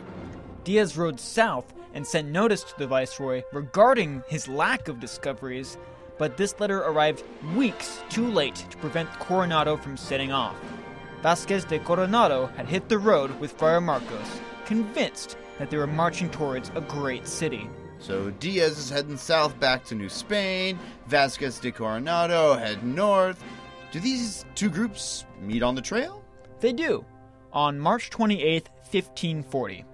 Diaz 0.64 0.98
rode 0.98 1.20
south 1.20 1.74
and 1.94 2.06
sent 2.06 2.30
notice 2.30 2.64
to 2.64 2.78
the 2.78 2.88
Viceroy 2.88 3.44
regarding 3.52 4.24
his 4.28 4.48
lack 4.48 4.88
of 4.88 5.00
discoveries, 5.00 5.78
but 6.18 6.38
this 6.38 6.60
letter 6.60 6.80
arrived 6.80 7.24
weeks 7.56 8.02
too 8.10 8.30
late 8.30 8.56
to 8.56 8.78
prevent 8.78 9.10
Coronado 9.20 9.78
from 9.78 9.98
setting 9.98 10.32
off. 10.32 10.56
Vasquez 11.22 11.66
de 11.66 11.80
Coronado 11.80 12.48
had 12.56 12.68
hit 12.68 12.90
the 12.90 12.98
road 12.98 13.40
with 13.40 13.52
Friar 13.54 13.82
Marcos, 13.82 14.42
convinced 14.66 15.38
that 15.62 15.70
they 15.70 15.78
were 15.78 15.86
marching 15.86 16.28
towards 16.32 16.72
a 16.74 16.82
great 16.82 17.28
city. 17.28 17.70
So 18.00 18.32
Diaz 18.32 18.80
is 18.80 18.90
heading 18.90 19.16
south 19.16 19.60
back 19.60 19.86
to 19.86 19.96
New 19.96 20.10
Spain, 20.10 20.80
Vasquez 21.06 21.60
de 21.60 21.72
Coronado 21.72 22.56
head 22.56 22.84
north. 22.84 23.44
Do 23.92 24.00
these 24.00 24.44
two 24.56 24.72
groups 24.72 25.26
meet 25.40 25.62
on 25.62 25.76
the 25.76 25.82
trail? 25.82 26.24
They 26.62 26.74
do. 26.74 27.06
On 27.54 27.80
March 27.80 28.10
28, 28.10 28.70
1540. 28.70 29.86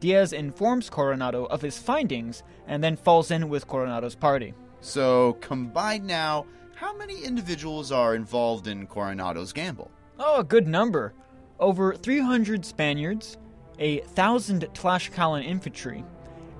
Diaz 0.00 0.32
informs 0.32 0.88
Coronado 0.88 1.44
of 1.44 1.60
his 1.60 1.76
findings 1.76 2.42
and 2.66 2.82
then 2.82 2.96
falls 2.96 3.30
in 3.30 3.50
with 3.50 3.66
Coronado's 3.66 4.14
party. 4.14 4.54
So, 4.80 5.34
combined 5.34 6.06
now, 6.06 6.46
how 6.74 6.96
many 6.96 7.22
individuals 7.22 7.92
are 7.92 8.14
involved 8.14 8.66
in 8.66 8.86
Coronado's 8.86 9.52
gamble? 9.52 9.90
Oh, 10.18 10.40
a 10.40 10.44
good 10.44 10.66
number. 10.66 11.12
Over 11.60 11.94
300 11.94 12.64
Spaniards, 12.64 13.36
a 13.82 13.98
thousand 13.98 14.62
Tlaxcalan 14.74 15.44
infantry, 15.44 16.04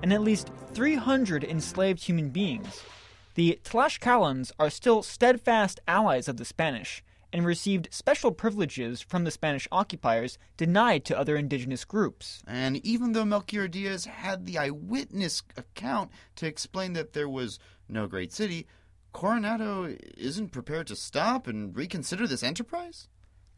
and 0.01 0.11
at 0.11 0.21
least 0.21 0.51
300 0.73 1.45
enslaved 1.45 2.03
human 2.03 2.29
beings. 2.29 2.83
The 3.35 3.59
Tlaxcalans 3.63 4.51
are 4.59 4.69
still 4.69 5.01
steadfast 5.01 5.79
allies 5.87 6.27
of 6.27 6.35
the 6.35 6.43
Spanish 6.43 7.01
and 7.31 7.45
received 7.45 7.87
special 7.91 8.31
privileges 8.31 9.01
from 9.01 9.23
the 9.23 9.31
Spanish 9.31 9.69
occupiers 9.71 10.37
denied 10.57 11.05
to 11.05 11.17
other 11.17 11.37
indigenous 11.37 11.85
groups. 11.85 12.43
And 12.45 12.85
even 12.85 13.13
though 13.13 13.25
Melchior 13.25 13.69
Diaz 13.69 14.05
had 14.05 14.45
the 14.45 14.57
eyewitness 14.57 15.43
account 15.55 16.11
to 16.35 16.45
explain 16.45 16.91
that 16.93 17.13
there 17.13 17.29
was 17.29 17.57
no 17.87 18.05
great 18.05 18.33
city, 18.33 18.67
Coronado 19.13 19.95
isn't 20.17 20.49
prepared 20.49 20.87
to 20.87 20.95
stop 20.95 21.47
and 21.47 21.75
reconsider 21.75 22.27
this 22.27 22.43
enterprise? 22.43 23.07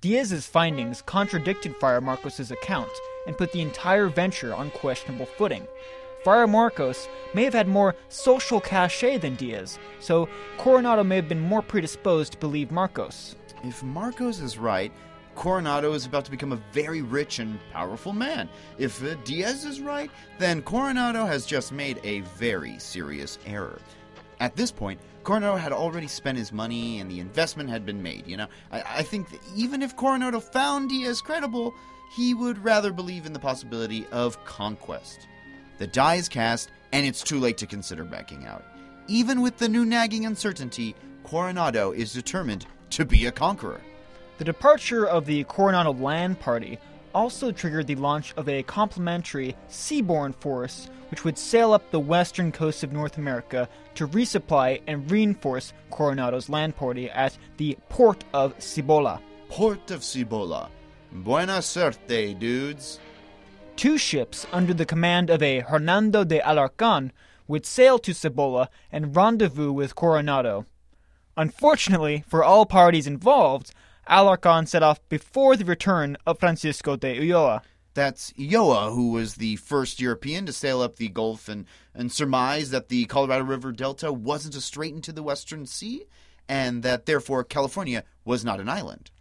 Diaz's 0.05 0.45
findings 0.45 1.01
contradicted 1.01 1.75
Friar 1.77 1.99
Marcos's 1.99 2.51
account 2.51 2.91
and 3.25 3.35
put 3.35 3.51
the 3.51 3.63
entire 3.63 4.07
venture 4.07 4.53
on 4.53 4.69
questionable 4.69 5.25
footing. 5.25 5.67
Friar 6.23 6.45
Marcos 6.45 7.07
may 7.33 7.43
have 7.43 7.55
had 7.55 7.67
more 7.67 7.95
social 8.09 8.61
cachet 8.61 9.17
than 9.17 9.33
Diaz, 9.33 9.79
so 9.99 10.29
Coronado 10.59 11.03
may 11.03 11.15
have 11.15 11.27
been 11.27 11.39
more 11.39 11.63
predisposed 11.63 12.33
to 12.33 12.37
believe 12.37 12.69
Marcos. 12.69 13.35
If 13.63 13.81
Marcos 13.81 14.41
is 14.41 14.59
right, 14.59 14.91
Coronado 15.33 15.93
is 15.93 16.05
about 16.05 16.23
to 16.25 16.31
become 16.31 16.51
a 16.51 16.61
very 16.71 17.01
rich 17.01 17.39
and 17.39 17.57
powerful 17.73 18.13
man. 18.13 18.47
If 18.77 19.03
uh, 19.03 19.15
Diaz 19.23 19.65
is 19.65 19.81
right, 19.81 20.11
then 20.37 20.61
Coronado 20.61 21.25
has 21.25 21.47
just 21.47 21.71
made 21.71 21.99
a 22.03 22.19
very 22.37 22.77
serious 22.77 23.39
error. 23.47 23.79
At 24.39 24.55
this 24.55 24.71
point, 24.71 24.99
Coronado 25.23 25.55
had 25.55 25.71
already 25.71 26.07
spent 26.07 26.37
his 26.37 26.51
money 26.51 26.99
and 26.99 27.09
the 27.09 27.19
investment 27.19 27.69
had 27.69 27.85
been 27.85 28.01
made, 28.01 28.27
you 28.27 28.37
know? 28.37 28.47
I, 28.71 28.83
I 28.97 29.03
think 29.03 29.27
even 29.55 29.81
if 29.81 29.95
Coronado 29.95 30.39
found 30.39 30.89
Diaz 30.89 31.21
credible, 31.21 31.73
he 32.15 32.33
would 32.33 32.63
rather 32.63 32.91
believe 32.91 33.25
in 33.25 33.33
the 33.33 33.39
possibility 33.39 34.05
of 34.11 34.43
conquest. 34.45 35.27
The 35.79 35.87
die 35.87 36.15
is 36.15 36.29
cast, 36.29 36.69
and 36.93 37.05
it's 37.05 37.23
too 37.23 37.39
late 37.39 37.57
to 37.57 37.65
consider 37.65 38.03
backing 38.03 38.45
out. 38.45 38.63
Even 39.07 39.41
with 39.41 39.57
the 39.57 39.67
new 39.67 39.85
nagging 39.85 40.25
uncertainty, 40.25 40.95
Coronado 41.23 41.91
is 41.91 42.13
determined 42.13 42.65
to 42.91 43.05
be 43.05 43.25
a 43.25 43.31
conqueror. 43.31 43.81
The 44.37 44.45
departure 44.45 45.05
of 45.05 45.25
the 45.25 45.43
Coronado 45.45 45.93
Land 45.93 46.39
Party 46.39 46.77
also 47.15 47.49
triggered 47.49 47.87
the 47.87 47.95
launch 47.95 48.33
of 48.35 48.49
a 48.49 48.61
complementary 48.63 49.55
seaborne 49.69 50.35
force 50.35 50.89
which 51.09 51.23
would 51.23 51.37
sail 51.37 51.71
up 51.71 51.89
the 51.89 51.99
western 51.99 52.51
coast 52.51 52.83
of 52.83 52.91
North 52.91 53.17
America 53.17 53.69
to 53.95 54.07
resupply 54.09 54.81
and 54.85 55.09
reinforce 55.09 55.71
Coronado's 55.91 56.49
land 56.49 56.75
party 56.75 57.09
at 57.09 57.37
the 57.55 57.77
port 57.87 58.25
of 58.33 58.53
Cibola. 58.61 59.21
Port 59.47 59.91
of 59.91 60.03
Cibola. 60.03 60.69
Buena 61.11 61.61
suerte, 61.61 62.37
dudes. 62.37 62.99
Two 63.77 63.97
ships 63.97 64.45
under 64.51 64.73
the 64.73 64.85
command 64.85 65.29
of 65.29 65.41
a 65.41 65.59
Hernando 65.59 66.25
de 66.25 66.41
Alarcon 66.41 67.11
would 67.47 67.65
sail 67.65 67.97
to 67.99 68.13
Cibola 68.13 68.69
and 68.91 69.15
rendezvous 69.15 69.71
with 69.71 69.95
Coronado. 69.95 70.65
Unfortunately 71.37 72.25
for 72.27 72.43
all 72.43 72.65
parties 72.65 73.07
involved, 73.07 73.73
Alarcon 74.09 74.67
set 74.67 74.83
off 74.83 74.99
before 75.09 75.55
the 75.55 75.65
return 75.65 76.17
of 76.25 76.39
Francisco 76.39 76.95
de 76.95 77.19
Ulloa. 77.19 77.61
That's 77.93 78.31
Ulloa, 78.33 78.93
who 78.93 79.11
was 79.11 79.35
the 79.35 79.55
first 79.55 80.01
European 80.01 80.45
to 80.45 80.53
sail 80.53 80.81
up 80.81 80.97
the 80.97 81.07
Gulf 81.07 81.47
and, 81.47 81.65
and 81.93 82.11
surmise 82.11 82.69
that 82.71 82.89
the 82.89 83.05
Colorado 83.05 83.45
River 83.45 83.71
Delta 83.71 84.11
wasn't 84.11 84.55
a 84.55 84.61
strait 84.61 84.93
into 84.93 85.11
the 85.11 85.23
Western 85.23 85.65
Sea, 85.65 86.03
and 86.47 86.83
that 86.83 87.05
therefore 87.05 87.43
California 87.43 88.03
was 88.25 88.43
not 88.43 88.59
an 88.59 88.69
island. 88.69 89.11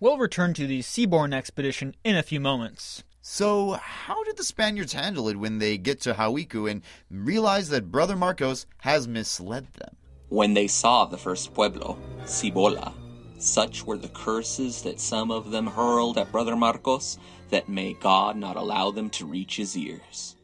We'll 0.00 0.18
return 0.18 0.54
to 0.54 0.66
the 0.66 0.80
seaborne 0.80 1.34
expedition 1.34 1.94
in 2.04 2.16
a 2.16 2.22
few 2.22 2.40
moments. 2.40 3.04
So, 3.20 3.72
how 3.72 4.24
did 4.24 4.36
the 4.36 4.42
Spaniards 4.42 4.92
handle 4.92 5.28
it 5.28 5.36
when 5.36 5.58
they 5.58 5.78
get 5.78 6.00
to 6.00 6.14
Hawiku 6.14 6.68
and 6.68 6.82
realize 7.08 7.68
that 7.68 7.92
Brother 7.92 8.16
Marcos 8.16 8.66
has 8.78 9.06
misled 9.06 9.68
them? 9.74 9.96
When 10.28 10.54
they 10.54 10.66
saw 10.66 11.04
the 11.04 11.18
first 11.18 11.54
pueblo, 11.54 11.98
Cibola, 12.24 12.92
such 13.42 13.84
were 13.84 13.98
the 13.98 14.08
curses 14.08 14.82
that 14.82 15.00
some 15.00 15.30
of 15.30 15.50
them 15.50 15.66
hurled 15.66 16.18
at 16.18 16.30
Brother 16.30 16.56
Marcos 16.56 17.18
that 17.50 17.68
may 17.68 17.94
God 17.94 18.36
not 18.36 18.56
allow 18.56 18.90
them 18.90 19.10
to 19.10 19.26
reach 19.26 19.56
his 19.56 19.76
ears. 19.76 20.36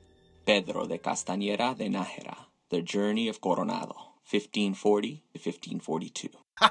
Pedro 0.45 0.87
de 0.87 0.99
Castañeda 0.99 1.77
de 1.77 1.89
Nájera, 1.89 2.37
The 2.71 2.83
Journey 2.83 3.29
of 3.29 3.41
Coronado, 3.41 3.95
1540 4.31 5.25
to 5.33 5.39
1542. 5.39 6.29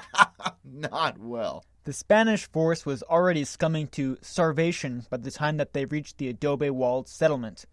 not 0.64 1.18
well. 1.18 1.64
The 1.84 1.92
Spanish 1.92 2.46
force 2.50 2.84
was 2.84 3.02
already 3.04 3.44
scumming 3.44 3.90
to 3.92 4.18
starvation 4.20 5.06
by 5.08 5.16
the 5.16 5.30
time 5.30 5.56
that 5.56 5.72
they 5.72 5.86
reached 5.86 6.18
the 6.18 6.28
adobe 6.28 6.70
walled 6.70 7.08
settlement. 7.08 7.64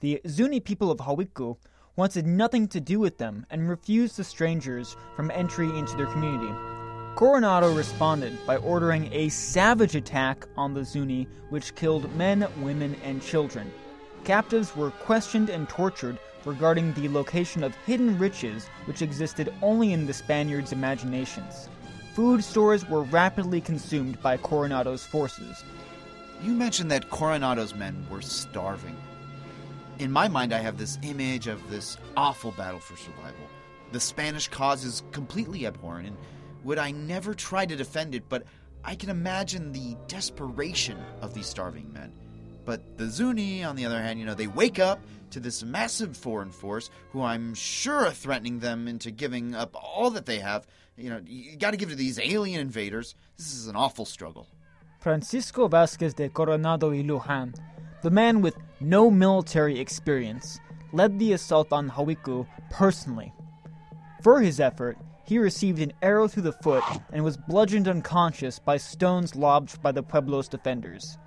The 0.00 0.20
Zuni 0.26 0.60
people 0.60 0.90
of 0.90 0.98
Hawiku 0.98 1.56
wanted 1.94 2.26
nothing 2.26 2.66
to 2.68 2.80
do 2.80 2.98
with 2.98 3.18
them 3.18 3.46
and 3.50 3.68
refused 3.68 4.16
the 4.16 4.24
strangers 4.24 4.96
from 5.14 5.30
entry 5.30 5.68
into 5.78 5.96
their 5.96 6.06
community. 6.06 6.52
Coronado 7.20 7.74
responded 7.74 8.38
by 8.46 8.56
ordering 8.56 9.12
a 9.12 9.28
savage 9.28 9.94
attack 9.94 10.46
on 10.56 10.72
the 10.72 10.82
Zuni, 10.82 11.28
which 11.50 11.74
killed 11.74 12.10
men, 12.16 12.48
women, 12.62 12.96
and 13.04 13.20
children. 13.20 13.70
Captives 14.24 14.74
were 14.74 14.90
questioned 14.90 15.50
and 15.50 15.68
tortured 15.68 16.18
regarding 16.46 16.94
the 16.94 17.10
location 17.10 17.62
of 17.62 17.74
hidden 17.84 18.18
riches 18.18 18.68
which 18.86 19.02
existed 19.02 19.52
only 19.60 19.92
in 19.92 20.06
the 20.06 20.14
Spaniards' 20.14 20.72
imaginations. 20.72 21.68
Food 22.14 22.42
stores 22.42 22.88
were 22.88 23.02
rapidly 23.02 23.60
consumed 23.60 24.18
by 24.22 24.38
Coronado's 24.38 25.04
forces. 25.04 25.62
You 26.42 26.52
mentioned 26.52 26.90
that 26.90 27.10
Coronado's 27.10 27.74
men 27.74 28.06
were 28.10 28.22
starving. 28.22 28.96
In 29.98 30.10
my 30.10 30.26
mind, 30.26 30.54
I 30.54 30.60
have 30.60 30.78
this 30.78 30.96
image 31.02 31.48
of 31.48 31.68
this 31.68 31.98
awful 32.16 32.52
battle 32.52 32.80
for 32.80 32.96
survival. 32.96 33.46
The 33.92 34.00
Spanish 34.00 34.48
cause 34.48 34.86
is 34.86 35.02
completely 35.12 35.66
abhorrent, 35.66 36.06
and 36.06 36.16
would 36.64 36.78
I 36.78 36.90
never 36.90 37.34
try 37.34 37.66
to 37.66 37.76
defend 37.76 38.14
it, 38.14 38.28
but 38.28 38.44
I 38.84 38.94
can 38.94 39.10
imagine 39.10 39.72
the 39.72 39.96
desperation 40.08 40.98
of 41.20 41.34
these 41.34 41.46
starving 41.46 41.92
men. 41.92 42.12
But 42.64 42.98
the 42.98 43.06
Zuni, 43.06 43.64
on 43.64 43.76
the 43.76 43.84
other 43.84 44.00
hand, 44.00 44.18
you 44.18 44.26
know, 44.26 44.34
they 44.34 44.46
wake 44.46 44.78
up 44.78 45.00
to 45.30 45.40
this 45.40 45.62
massive 45.62 46.16
foreign 46.16 46.50
force 46.50 46.90
who 47.12 47.22
I'm 47.22 47.54
sure 47.54 48.06
are 48.06 48.12
threatening 48.12 48.58
them 48.58 48.88
into 48.88 49.10
giving 49.10 49.54
up 49.54 49.74
all 49.74 50.10
that 50.10 50.26
they 50.26 50.38
have. 50.38 50.66
You 50.96 51.10
know, 51.10 51.20
you 51.24 51.56
got 51.56 51.70
to 51.70 51.76
give 51.76 51.90
to 51.90 51.94
these 51.94 52.18
alien 52.18 52.60
invaders. 52.60 53.14
This 53.36 53.54
is 53.54 53.66
an 53.66 53.76
awful 53.76 54.04
struggle. 54.04 54.46
Francisco 55.00 55.66
Vasquez 55.66 56.12
de 56.14 56.28
Coronado 56.28 56.90
y 56.90 57.02
Luján, 57.02 57.58
the 58.02 58.10
man 58.10 58.42
with 58.42 58.56
no 58.80 59.10
military 59.10 59.78
experience, 59.78 60.60
led 60.92 61.18
the 61.18 61.32
assault 61.32 61.72
on 61.72 61.88
Hawiku 61.88 62.46
personally. 62.70 63.32
For 64.22 64.40
his 64.40 64.60
effort, 64.60 64.98
he 65.30 65.38
received 65.38 65.78
an 65.78 65.92
arrow 66.02 66.26
through 66.26 66.42
the 66.42 66.50
foot 66.50 66.82
and 67.12 67.22
was 67.22 67.36
bludgeoned 67.36 67.86
unconscious 67.86 68.58
by 68.58 68.76
stones 68.76 69.36
lobbed 69.36 69.80
by 69.80 69.92
the 69.92 70.02
Pueblo's 70.02 70.48
defenders. 70.48 71.18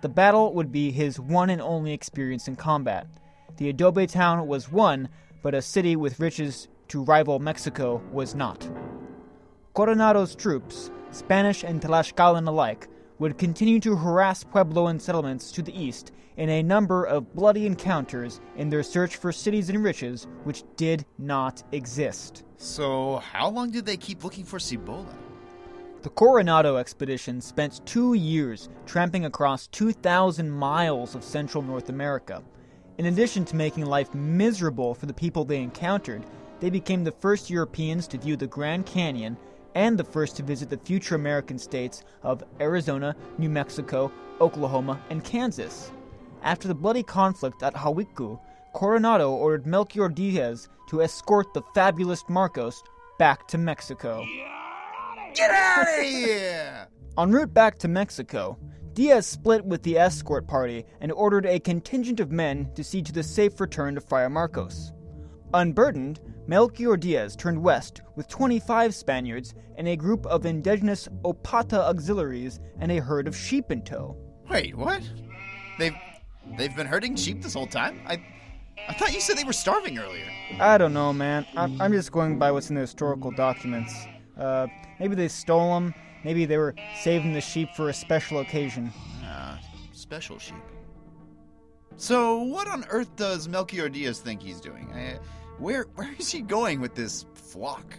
The 0.00 0.08
battle 0.08 0.54
would 0.54 0.72
be 0.72 0.90
his 0.90 1.20
one 1.20 1.50
and 1.50 1.60
only 1.60 1.92
experience 1.92 2.48
in 2.48 2.56
combat. 2.56 3.06
The 3.58 3.68
adobe 3.68 4.06
town 4.06 4.46
was 4.46 4.72
won, 4.72 5.10
but 5.42 5.54
a 5.54 5.60
city 5.60 5.94
with 5.94 6.20
riches 6.20 6.68
to 6.88 7.04
rival 7.04 7.38
Mexico 7.38 8.02
was 8.10 8.34
not. 8.34 8.66
Coronado's 9.74 10.34
troops, 10.34 10.90
Spanish 11.10 11.62
and 11.62 11.82
Tlaxcalan 11.82 12.48
alike, 12.48 12.88
would 13.18 13.36
continue 13.36 13.78
to 13.80 13.94
harass 13.94 14.42
Puebloan 14.42 14.98
settlements 14.98 15.52
to 15.52 15.60
the 15.60 15.78
east 15.78 16.12
in 16.36 16.48
a 16.48 16.62
number 16.62 17.04
of 17.04 17.34
bloody 17.34 17.66
encounters 17.66 18.40
in 18.56 18.70
their 18.70 18.82
search 18.82 19.16
for 19.16 19.32
cities 19.32 19.68
and 19.68 19.82
riches 19.82 20.26
which 20.44 20.64
did 20.76 21.04
not 21.18 21.62
exist. 21.72 22.44
So, 22.56 23.16
how 23.18 23.48
long 23.48 23.70
did 23.70 23.86
they 23.86 23.96
keep 23.96 24.24
looking 24.24 24.44
for 24.44 24.58
Cibola? 24.58 25.06
The 26.02 26.10
Coronado 26.10 26.76
expedition 26.76 27.40
spent 27.42 27.84
two 27.84 28.14
years 28.14 28.70
tramping 28.86 29.26
across 29.26 29.66
2,000 29.66 30.50
miles 30.50 31.14
of 31.14 31.22
central 31.22 31.62
North 31.62 31.90
America. 31.90 32.42
In 32.96 33.06
addition 33.06 33.44
to 33.46 33.56
making 33.56 33.84
life 33.84 34.14
miserable 34.14 34.94
for 34.94 35.06
the 35.06 35.12
people 35.12 35.44
they 35.44 35.62
encountered, 35.62 36.24
they 36.58 36.70
became 36.70 37.04
the 37.04 37.12
first 37.12 37.50
Europeans 37.50 38.06
to 38.08 38.18
view 38.18 38.36
the 38.36 38.46
Grand 38.46 38.86
Canyon 38.86 39.36
and 39.74 39.98
the 39.98 40.04
first 40.04 40.36
to 40.36 40.42
visit 40.42 40.68
the 40.68 40.78
future 40.78 41.14
American 41.14 41.58
states 41.58 42.02
of 42.22 42.44
Arizona, 42.60 43.14
New 43.38 43.50
Mexico, 43.50 44.10
Oklahoma, 44.40 45.00
and 45.10 45.22
Kansas. 45.22 45.92
After 46.42 46.68
the 46.68 46.74
bloody 46.74 47.02
conflict 47.02 47.62
at 47.62 47.74
Hawiku, 47.74 48.40
Coronado 48.72 49.30
ordered 49.32 49.66
Melchior 49.66 50.08
Diaz 50.08 50.68
to 50.88 51.02
escort 51.02 51.52
the 51.52 51.62
fabulous 51.74 52.24
Marcos 52.28 52.82
back 53.18 53.46
to 53.48 53.58
Mexico. 53.58 54.24
Get 55.34 55.50
out 55.50 55.86
of 55.86 56.04
here! 56.04 56.88
En 57.18 57.30
route 57.30 57.52
back 57.52 57.78
to 57.78 57.88
Mexico, 57.88 58.58
Diaz 58.94 59.26
split 59.26 59.64
with 59.64 59.82
the 59.82 59.98
escort 59.98 60.46
party 60.48 60.84
and 61.00 61.12
ordered 61.12 61.46
a 61.46 61.60
contingent 61.60 62.20
of 62.20 62.32
men 62.32 62.70
to 62.74 62.82
see 62.82 63.02
to 63.02 63.12
the 63.12 63.22
safe 63.22 63.60
return 63.60 63.94
to 63.94 64.00
Friar 64.00 64.30
Marcos. 64.30 64.92
Unburdened, 65.52 66.20
Melchior 66.46 66.96
Diaz 66.96 67.36
turned 67.36 67.62
west 67.62 68.00
with 68.16 68.28
25 68.28 68.94
Spaniards 68.94 69.54
and 69.76 69.86
a 69.88 69.96
group 69.96 70.26
of 70.26 70.46
indigenous 70.46 71.08
Opata 71.24 71.78
auxiliaries 71.78 72.60
and 72.78 72.90
a 72.90 73.00
herd 73.00 73.28
of 73.28 73.36
sheep 73.36 73.70
in 73.70 73.82
tow. 73.82 74.16
Wait, 74.48 74.74
what? 74.74 75.02
They've 75.78 75.94
they've 76.56 76.74
been 76.74 76.86
herding 76.86 77.16
sheep 77.16 77.42
this 77.42 77.54
whole 77.54 77.66
time? 77.66 78.00
I 78.06 78.22
I 78.88 78.92
thought 78.94 79.12
you 79.12 79.20
said 79.20 79.36
they 79.36 79.44
were 79.44 79.52
starving 79.52 79.98
earlier. 79.98 80.24
I 80.58 80.78
don't 80.78 80.92
know, 80.92 81.12
man. 81.12 81.46
I'm, 81.56 81.80
I'm 81.80 81.92
just 81.92 82.12
going 82.12 82.38
by 82.38 82.50
what's 82.50 82.70
in 82.70 82.74
the 82.74 82.80
historical 82.80 83.30
documents. 83.30 83.94
Uh, 84.38 84.66
maybe 84.98 85.14
they 85.14 85.28
stole 85.28 85.74
them. 85.74 85.94
Maybe 86.24 86.44
they 86.44 86.56
were 86.56 86.74
saving 87.00 87.32
the 87.32 87.40
sheep 87.40 87.68
for 87.76 87.88
a 87.88 87.94
special 87.94 88.40
occasion. 88.40 88.92
Ah, 89.22 89.60
special 89.92 90.38
sheep. 90.38 90.56
So, 91.96 92.42
what 92.42 92.68
on 92.68 92.84
earth 92.90 93.14
does 93.16 93.48
Melchior 93.48 93.88
Diaz 93.88 94.20
think 94.20 94.42
he's 94.42 94.60
doing? 94.60 94.90
I, 94.92 95.18
where 95.58 95.86
where 95.94 96.12
is 96.18 96.30
he 96.32 96.40
going 96.40 96.80
with 96.80 96.94
this 96.94 97.26
flock? 97.34 97.98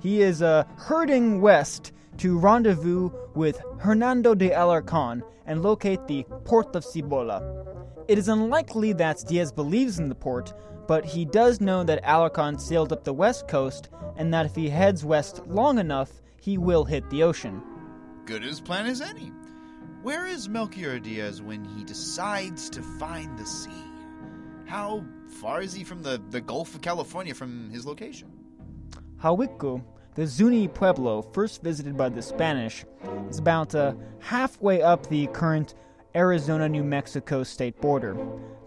He 0.00 0.22
is 0.22 0.42
uh, 0.42 0.64
herding 0.76 1.40
west 1.40 1.92
to 2.18 2.38
rendezvous 2.38 3.10
with 3.34 3.60
Hernando 3.78 4.34
de 4.34 4.50
Alarcon 4.50 5.22
and 5.46 5.62
locate 5.62 6.06
the 6.06 6.24
port 6.44 6.74
of 6.74 6.84
Cibola. 6.84 7.64
It 8.08 8.18
is 8.18 8.28
unlikely 8.28 8.92
that 8.94 9.24
Diaz 9.26 9.52
believes 9.52 9.98
in 9.98 10.08
the 10.08 10.14
port, 10.14 10.52
but 10.86 11.04
he 11.04 11.24
does 11.24 11.60
know 11.60 11.82
that 11.84 12.04
Alarcon 12.04 12.60
sailed 12.60 12.92
up 12.92 13.04
the 13.04 13.12
west 13.12 13.48
coast 13.48 13.88
and 14.16 14.32
that 14.32 14.46
if 14.46 14.54
he 14.54 14.68
heads 14.68 15.04
west 15.04 15.46
long 15.46 15.78
enough, 15.78 16.22
he 16.40 16.58
will 16.58 16.84
hit 16.84 17.08
the 17.10 17.22
ocean. 17.22 17.62
Good 18.24 18.44
as 18.44 18.60
plan 18.60 18.86
as 18.86 19.00
any. 19.00 19.32
Where 20.02 20.26
is 20.26 20.48
Melchior 20.48 21.00
Diaz 21.00 21.42
when 21.42 21.64
he 21.64 21.82
decides 21.82 22.70
to 22.70 22.82
find 22.82 23.36
the 23.36 23.46
sea? 23.46 23.70
How 24.66 25.04
far 25.28 25.62
is 25.62 25.72
he 25.72 25.84
from 25.84 26.02
the, 26.02 26.22
the 26.30 26.40
Gulf 26.40 26.74
of 26.74 26.80
California 26.80 27.34
from 27.34 27.70
his 27.70 27.86
location? 27.86 28.28
Hawiku, 29.20 29.82
the 30.16 30.26
Zuni 30.26 30.66
pueblo 30.66 31.20
first 31.20 31.62
visited 31.62 31.96
by 31.96 32.08
the 32.08 32.22
Spanish, 32.22 32.84
is 33.28 33.38
about 33.38 33.74
uh, 33.74 33.92
halfway 34.18 34.80
up 34.80 35.06
the 35.08 35.26
current 35.28 35.74
Arizona 36.14 36.68
New 36.68 36.82
Mexico 36.82 37.42
state 37.42 37.78
border. 37.82 38.16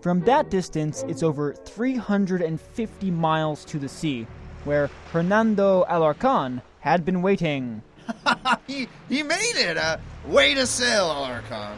From 0.01 0.21
that 0.21 0.51
distance, 0.51 1.03
it's 1.07 1.23
over 1.23 1.53
350 1.53 3.11
miles 3.11 3.65
to 3.65 3.79
the 3.79 3.89
sea, 3.89 4.27
where 4.63 4.91
Hernando 5.11 5.85
Alarcon 5.89 6.61
had 6.81 7.03
been 7.03 7.23
waiting. 7.23 7.81
he, 8.67 8.87
he 9.09 9.23
made 9.23 9.55
it! 9.55 9.75
Uh, 9.75 9.97
way 10.27 10.53
to 10.53 10.67
sail, 10.67 11.07
Alarcon. 11.07 11.75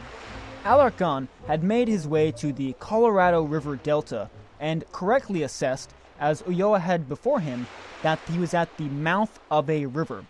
Alarcon 0.66 1.30
had 1.48 1.64
made 1.64 1.88
his 1.88 2.08
way 2.08 2.32
to 2.34 2.52
the 2.52 2.74
Colorado 2.74 3.44
River 3.44 3.78
Delta 3.78 4.30
and 4.60 4.84
correctly 4.92 5.44
assessed, 5.44 5.94
as 6.22 6.44
Ulloa 6.44 6.80
had 6.80 7.10
before 7.10 7.42
him, 7.42 7.68
that 8.04 8.20
he 8.32 8.40
was 8.40 8.54
at 8.54 8.76
the 8.78 8.88
mouth 8.90 9.40
of 9.50 9.70
a 9.70 9.86
river. 9.88 10.24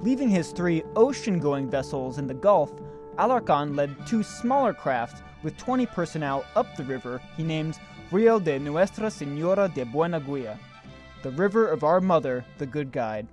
Leaving 0.00 0.28
his 0.28 0.52
three 0.52 0.82
ocean 0.96 1.38
going 1.38 1.68
vessels 1.68 2.18
in 2.18 2.26
the 2.26 2.34
Gulf, 2.34 2.72
Alarcon 3.18 3.76
led 3.76 4.06
two 4.06 4.22
smaller 4.22 4.72
craft 4.72 5.22
with 5.42 5.56
20 5.58 5.86
personnel 5.86 6.44
up 6.54 6.76
the 6.76 6.84
river 6.84 7.20
he 7.36 7.42
named 7.42 7.78
Rio 8.10 8.38
de 8.38 8.58
Nuestra 8.58 9.10
Senora 9.10 9.70
de 9.74 9.84
Buena 9.84 10.20
Guia, 10.20 10.58
the 11.22 11.30
river 11.32 11.66
of 11.66 11.84
our 11.84 12.00
mother, 12.00 12.44
the 12.58 12.66
good 12.66 12.92
guide. 12.92 13.26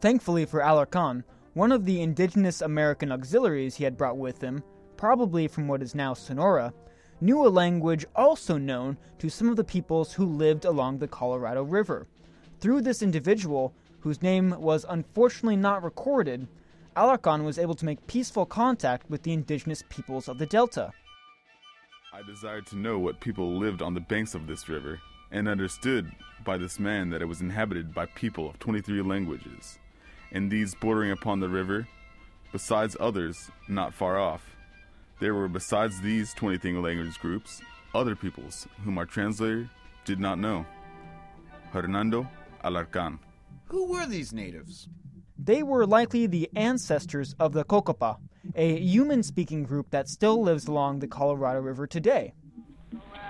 Thankfully 0.00 0.46
for 0.46 0.60
Alarcon, 0.60 1.22
one 1.52 1.70
of 1.70 1.84
the 1.84 2.00
indigenous 2.00 2.60
American 2.60 3.12
auxiliaries 3.12 3.76
he 3.76 3.84
had 3.84 3.96
brought 3.96 4.16
with 4.16 4.40
him, 4.40 4.62
probably 4.96 5.48
from 5.48 5.68
what 5.68 5.82
is 5.82 5.94
now 5.94 6.14
Sonora, 6.14 6.72
knew 7.20 7.46
a 7.46 7.48
language 7.48 8.06
also 8.14 8.58
known 8.58 8.96
to 9.18 9.28
some 9.28 9.48
of 9.48 9.56
the 9.56 9.64
peoples 9.64 10.12
who 10.12 10.26
lived 10.26 10.64
along 10.64 10.98
the 10.98 11.08
Colorado 11.08 11.62
River. 11.62 12.06
Through 12.60 12.82
this 12.82 13.02
individual, 13.02 13.74
whose 14.00 14.22
name 14.22 14.54
was 14.58 14.86
unfortunately 14.88 15.56
not 15.56 15.82
recorded, 15.82 16.46
Alarcon 16.96 17.44
was 17.44 17.58
able 17.58 17.74
to 17.74 17.84
make 17.84 18.06
peaceful 18.06 18.46
contact 18.46 19.10
with 19.10 19.22
the 19.22 19.32
indigenous 19.32 19.82
peoples 19.88 20.28
of 20.28 20.38
the 20.38 20.46
Delta. 20.46 20.92
I 22.12 22.22
desired 22.22 22.66
to 22.68 22.76
know 22.76 22.98
what 22.98 23.20
people 23.20 23.58
lived 23.58 23.82
on 23.82 23.92
the 23.92 24.00
banks 24.00 24.34
of 24.34 24.46
this 24.46 24.68
river, 24.68 25.00
and 25.30 25.48
understood 25.48 26.10
by 26.44 26.56
this 26.56 26.78
man 26.78 27.10
that 27.10 27.20
it 27.20 27.26
was 27.26 27.42
inhabited 27.42 27.92
by 27.92 28.06
people 28.06 28.48
of 28.48 28.58
23 28.58 29.02
languages, 29.02 29.78
and 30.32 30.50
these 30.50 30.74
bordering 30.74 31.10
upon 31.10 31.40
the 31.40 31.48
river, 31.48 31.86
besides 32.52 32.96
others 32.98 33.50
not 33.68 33.92
far 33.92 34.18
off. 34.18 34.55
There 35.18 35.34
were, 35.34 35.48
besides 35.48 36.00
these 36.00 36.34
23 36.34 36.72
language 36.74 37.18
groups, 37.20 37.62
other 37.94 38.14
peoples 38.14 38.66
whom 38.84 38.98
our 38.98 39.06
translator 39.06 39.70
did 40.04 40.20
not 40.20 40.38
know. 40.38 40.66
Hernando 41.72 42.28
Alarcon. 42.62 43.18
Who 43.66 43.86
were 43.86 44.06
these 44.06 44.32
natives? 44.32 44.88
They 45.38 45.62
were 45.62 45.86
likely 45.86 46.26
the 46.26 46.50
ancestors 46.54 47.34
of 47.38 47.52
the 47.52 47.64
Cocopa, 47.64 48.18
a 48.54 48.80
Yuman 48.80 49.24
speaking 49.24 49.64
group 49.64 49.90
that 49.90 50.08
still 50.08 50.42
lives 50.42 50.66
along 50.66 50.98
the 50.98 51.08
Colorado 51.08 51.60
River 51.60 51.86
today. 51.86 52.34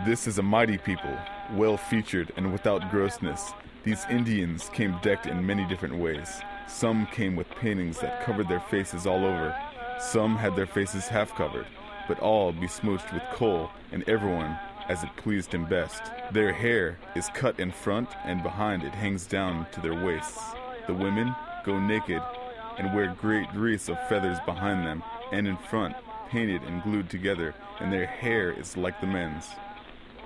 This 0.05 0.27
is 0.27 0.38
a 0.38 0.42
mighty 0.42 0.79
people, 0.79 1.16
well 1.55 1.77
featured 1.77 2.33
and 2.37 2.53
without 2.53 2.90
grossness. 2.90 3.53
These 3.85 4.05
Indians 4.11 4.68
came 4.70 4.99
decked 5.03 5.27
in 5.27 5.46
many 5.46 5.64
different 5.64 5.96
ways. 5.96 6.42
Some 6.66 7.07
came 7.07 7.37
with 7.37 7.49
paintings 7.51 8.01
that 8.01 8.25
covered 8.25 8.49
their 8.49 8.61
faces 8.61 9.07
all 9.07 9.25
over. 9.25 9.57
Some 10.00 10.37
had 10.37 10.54
their 10.54 10.66
faces 10.66 11.09
half 11.09 11.35
covered, 11.35 11.66
but 12.06 12.20
all 12.20 12.52
besmooched 12.52 13.12
with 13.12 13.22
kohl, 13.32 13.70
and 13.92 14.09
everyone 14.09 14.59
as 14.88 15.02
it 15.02 15.16
pleased 15.16 15.52
him 15.52 15.64
best. 15.64 16.02
Their 16.32 16.52
hair 16.52 16.98
is 17.14 17.28
cut 17.35 17.59
in 17.59 17.72
front, 17.72 18.09
and 18.24 18.42
behind 18.42 18.85
it 18.85 18.94
hangs 18.94 19.26
down 19.26 19.66
to 19.72 19.80
their 19.80 20.04
waists. 20.04 20.54
The 20.87 20.94
women 20.94 21.35
go 21.64 21.78
naked 21.78 22.22
and 22.78 22.94
wear 22.94 23.16
great 23.20 23.52
wreaths 23.54 23.88
of 23.88 24.09
feathers 24.09 24.38
behind 24.46 24.87
them 24.87 25.02
and 25.32 25.48
in 25.48 25.56
front, 25.56 25.96
painted 26.30 26.62
and 26.62 26.82
glued 26.82 27.11
together, 27.11 27.54
and 27.80 27.92
their 27.92 28.06
hair 28.06 28.52
is 28.52 28.76
like 28.76 29.00
the 29.00 29.06
men's. 29.06 29.48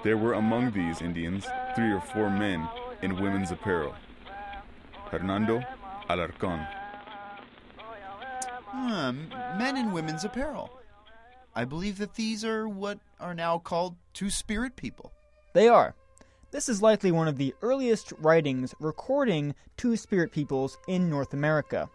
There 0.03 0.19
were 0.19 0.35
among 0.35 0.73
these 0.73 1.01
Indians 1.01 1.47
three 1.75 1.93
or 1.93 2.01
four 2.01 2.31
men 2.31 2.69
in 3.03 3.21
women's 3.21 3.51
apparel. 3.51 3.95
Hernando 5.11 5.63
Alarcon. 6.09 6.67
Hmm, 8.73 9.29
men 9.59 9.77
in 9.77 9.93
women's 9.93 10.25
apparel. 10.25 10.71
I 11.55 11.65
believe 11.65 11.99
that 11.99 12.15
these 12.15 12.45
are 12.45 12.69
what 12.69 12.99
are 13.19 13.35
now 13.35 13.59
called 13.59 13.97
two 14.15 14.31
spirit 14.31 14.77
people. 14.77 15.13
They 15.53 15.69
are. 15.69 15.95
This 16.53 16.69
is 16.69 16.83
likely 16.83 17.13
one 17.13 17.29
of 17.29 17.37
the 17.37 17.55
earliest 17.63 18.13
writings 18.19 18.75
recording 18.81 19.55
two 19.77 19.97
spirit 19.97 20.33
peoples 20.33 20.79
in 20.89 21.11
North 21.11 21.33
America. 21.35 21.89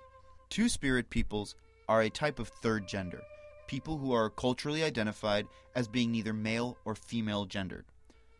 Two 0.50 0.70
spirit 0.70 1.10
peoples 1.10 1.56
are 1.88 2.02
a 2.02 2.10
type 2.10 2.40
of 2.40 2.48
third 2.48 2.88
gender, 2.88 3.22
people 3.68 3.98
who 3.98 4.12
are 4.14 4.30
culturally 4.30 4.84
identified 4.84 5.48
as 5.76 5.88
being 5.88 6.12
neither 6.12 6.34
male 6.34 6.78
or 6.86 6.96
female 6.96 7.46
gendered. 7.46 7.86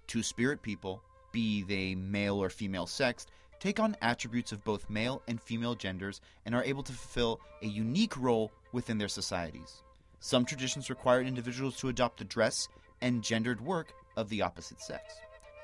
Two 0.08 0.24
spirit 0.24 0.62
people, 0.62 1.02
be 1.32 1.64
they 1.64 1.96
male 1.96 2.42
or 2.42 2.50
female 2.50 2.86
sexed, 2.86 3.32
take 3.66 3.80
on 3.80 3.98
attributes 4.00 4.52
of 4.52 4.64
both 4.64 4.92
male 4.92 5.24
and 5.28 5.42
female 5.42 5.74
genders 5.74 6.22
and 6.46 6.54
are 6.54 6.64
able 6.66 6.84
to 6.84 6.94
fulfill 6.94 7.40
a 7.64 7.66
unique 7.66 8.16
role 8.16 8.52
within 8.74 9.00
their 9.00 9.08
societies. 9.08 9.82
Some 10.20 10.46
traditions 10.46 10.92
require 10.92 11.22
individuals 11.22 11.76
to 11.78 11.90
adopt 11.90 12.20
the 12.20 12.26
dress 12.26 12.68
and 13.02 13.24
gendered 13.24 13.60
work 13.60 13.92
of 14.18 14.30
the 14.30 14.44
opposite 14.44 14.80
sex. 14.84 15.16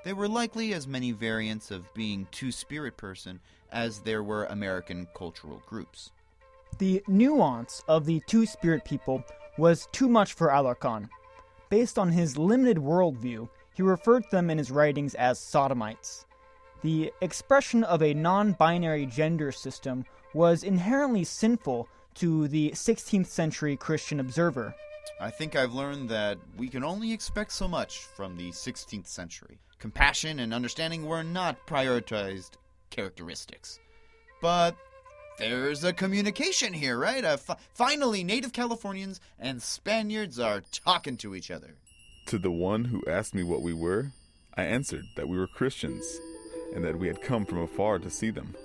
There 0.04 0.16
were 0.16 0.28
likely 0.28 0.74
as 0.74 0.88
many 0.88 1.12
variants 1.12 1.70
of 1.70 1.94
being 1.94 2.28
two 2.32 2.52
spirit 2.52 2.98
person 2.98 3.40
as 3.72 4.00
there 4.00 4.24
were 4.24 4.46
American 4.46 5.08
cultural 5.14 5.62
groups. 5.68 6.12
The 6.80 7.04
nuance 7.08 7.84
of 7.88 8.08
the 8.08 8.20
two 8.26 8.48
spirit 8.48 8.84
people 8.84 9.24
was 9.60 9.88
too 9.92 10.10
much 10.10 10.34
for 10.34 10.48
Alarcon. 10.48 11.08
Based 11.70 12.00
on 12.00 12.12
his 12.12 12.36
limited 12.36 12.78
worldview, 12.78 13.48
he 13.76 13.84
referred 13.84 14.24
to 14.24 14.32
them 14.32 14.50
in 14.50 14.58
his 14.58 14.72
writings 14.72 15.14
as 15.14 15.38
sodomites. 15.38 16.26
The 16.84 17.14
expression 17.22 17.84
of 17.84 18.02
a 18.02 18.14
non 18.14 18.54
binary 18.54 19.06
gender 19.06 19.52
system 19.52 20.06
was 20.34 20.64
inherently 20.64 21.24
sinful 21.24 21.88
to 22.16 22.48
the 22.48 22.72
16th 22.72 23.28
century 23.28 23.78
Christian 23.78 24.20
observer. 24.20 24.74
I 25.20 25.30
think 25.30 25.56
I've 25.56 25.74
learned 25.74 26.10
that 26.10 26.40
we 26.58 26.68
can 26.68 26.84
only 26.84 27.14
expect 27.14 27.52
so 27.52 27.68
much 27.68 28.00
from 28.00 28.36
the 28.36 28.50
16th 28.50 29.08
century. 29.08 29.60
Compassion 29.78 30.40
and 30.40 30.54
understanding 30.54 31.06
were 31.06 31.24
not 31.24 31.68
prioritized 31.68 32.52
characteristics. 32.90 33.80
But 34.42 34.76
there's 35.38 35.84
a 35.84 35.94
communication 35.94 36.74
here, 36.74 36.98
right? 36.98 37.24
Uh, 37.24 37.38
fi- 37.38 37.58
finally, 37.74 38.24
native 38.24 38.54
Californians 38.54 39.20
and 39.40 39.62
Spaniards 39.62 40.40
are 40.40 40.64
talking 40.72 41.18
to 41.18 41.36
each 41.36 41.52
other. 41.52 41.76
To 42.28 42.40
the 42.40 42.52
one 42.52 42.86
who 42.86 43.04
asked 43.08 43.36
me 43.36 43.44
what 43.44 43.62
we 43.62 43.74
were, 43.74 44.12
I 44.56 44.64
answered 44.64 45.06
that 45.16 45.30
we 45.30 45.38
were 45.38 45.48
Christians 45.48 46.20
and 46.74 46.84
that 46.84 46.98
we 46.98 47.08
had 47.08 47.22
come 47.22 47.46
from 47.46 47.60
afar 47.60 48.00
to 48.00 48.10
see 48.10 48.30
them. 48.30 48.56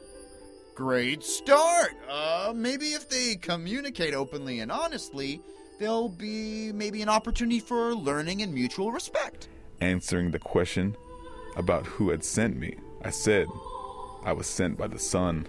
Great 0.74 1.22
start! 1.22 1.92
Uh, 2.08 2.52
maybe 2.54 2.88
if 2.88 3.08
they 3.08 3.36
communicate 3.36 4.12
openly 4.14 4.60
and 4.60 4.70
honestly, 4.70 5.40
there'll 5.78 6.08
be 6.08 6.70
maybe 6.72 7.02
an 7.02 7.08
opportunity 7.08 7.60
for 7.60 7.94
learning 7.94 8.42
and 8.42 8.52
mutual 8.52 8.92
respect. 8.92 9.48
Answering 9.80 10.30
the 10.30 10.38
question 10.38 10.96
about 11.56 11.86
who 11.86 12.10
had 12.10 12.22
sent 12.22 12.56
me, 12.56 12.76
I 13.02 13.10
said, 13.10 13.46
I 14.24 14.32
was 14.32 14.46
sent 14.46 14.76
by 14.76 14.88
the 14.88 14.98
sun. 14.98 15.46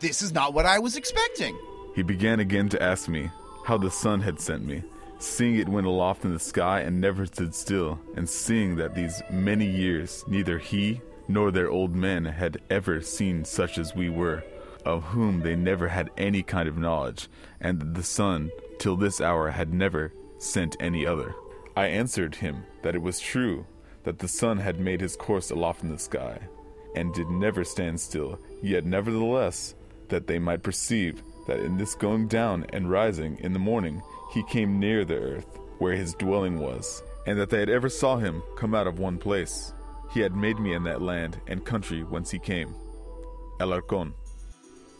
This 0.00 0.22
is 0.22 0.32
not 0.32 0.54
what 0.54 0.66
I 0.66 0.78
was 0.78 0.96
expecting. 0.96 1.56
He 1.94 2.02
began 2.02 2.40
again 2.40 2.68
to 2.70 2.82
ask 2.82 3.08
me 3.08 3.30
how 3.66 3.76
the 3.78 3.90
sun 3.90 4.20
had 4.20 4.40
sent 4.40 4.64
me, 4.64 4.82
seeing 5.18 5.56
it 5.56 5.68
went 5.68 5.86
aloft 5.86 6.24
in 6.24 6.32
the 6.32 6.38
sky 6.38 6.80
and 6.80 7.00
never 7.00 7.26
stood 7.26 7.54
still, 7.54 8.00
and 8.16 8.28
seeing 8.28 8.76
that 8.76 8.94
these 8.94 9.22
many 9.30 9.66
years 9.66 10.24
neither 10.26 10.58
he 10.58 11.00
nor 11.32 11.50
their 11.50 11.70
old 11.70 11.94
men 11.94 12.24
had 12.24 12.60
ever 12.68 13.00
seen 13.00 13.44
such 13.44 13.78
as 13.78 13.94
we 13.94 14.08
were, 14.08 14.42
of 14.84 15.04
whom 15.04 15.40
they 15.40 15.54
never 15.54 15.88
had 15.88 16.10
any 16.16 16.42
kind 16.42 16.68
of 16.68 16.78
knowledge, 16.78 17.28
and 17.60 17.94
the 17.94 18.02
sun, 18.02 18.50
till 18.78 18.96
this 18.96 19.20
hour, 19.20 19.50
had 19.50 19.72
never 19.72 20.12
sent 20.38 20.76
any 20.80 21.06
other. 21.06 21.34
I 21.76 21.86
answered 21.86 22.36
him 22.36 22.64
that 22.82 22.94
it 22.94 23.02
was 23.02 23.20
true 23.20 23.66
that 24.04 24.18
the 24.18 24.28
sun 24.28 24.58
had 24.58 24.80
made 24.80 25.00
his 25.00 25.16
course 25.16 25.50
aloft 25.50 25.82
in 25.82 25.90
the 25.90 25.98
sky, 25.98 26.38
and 26.96 27.14
did 27.14 27.28
never 27.28 27.64
stand 27.64 28.00
still, 28.00 28.38
yet 28.62 28.84
nevertheless 28.84 29.74
that 30.08 30.26
they 30.26 30.38
might 30.38 30.62
perceive 30.62 31.22
that 31.46 31.60
in 31.60 31.76
this 31.76 31.94
going 31.94 32.26
down 32.26 32.66
and 32.72 32.90
rising 32.90 33.38
in 33.38 33.52
the 33.52 33.58
morning 33.58 34.02
he 34.32 34.42
came 34.44 34.78
near 34.78 35.04
the 35.04 35.16
earth, 35.16 35.58
where 35.78 35.94
his 35.94 36.14
dwelling 36.14 36.58
was, 36.58 37.02
and 37.26 37.38
that 37.38 37.50
they 37.50 37.60
had 37.60 37.70
ever 37.70 37.88
saw 37.88 38.16
him 38.16 38.42
come 38.56 38.74
out 38.74 38.86
of 38.86 38.98
one 38.98 39.18
place. 39.18 39.72
He 40.10 40.20
had 40.20 40.34
made 40.34 40.58
me 40.58 40.74
in 40.74 40.82
that 40.84 41.02
land 41.02 41.40
and 41.46 41.64
country 41.64 42.02
whence 42.02 42.30
he 42.30 42.38
came. 42.38 42.74
Alarcon. 43.60 44.12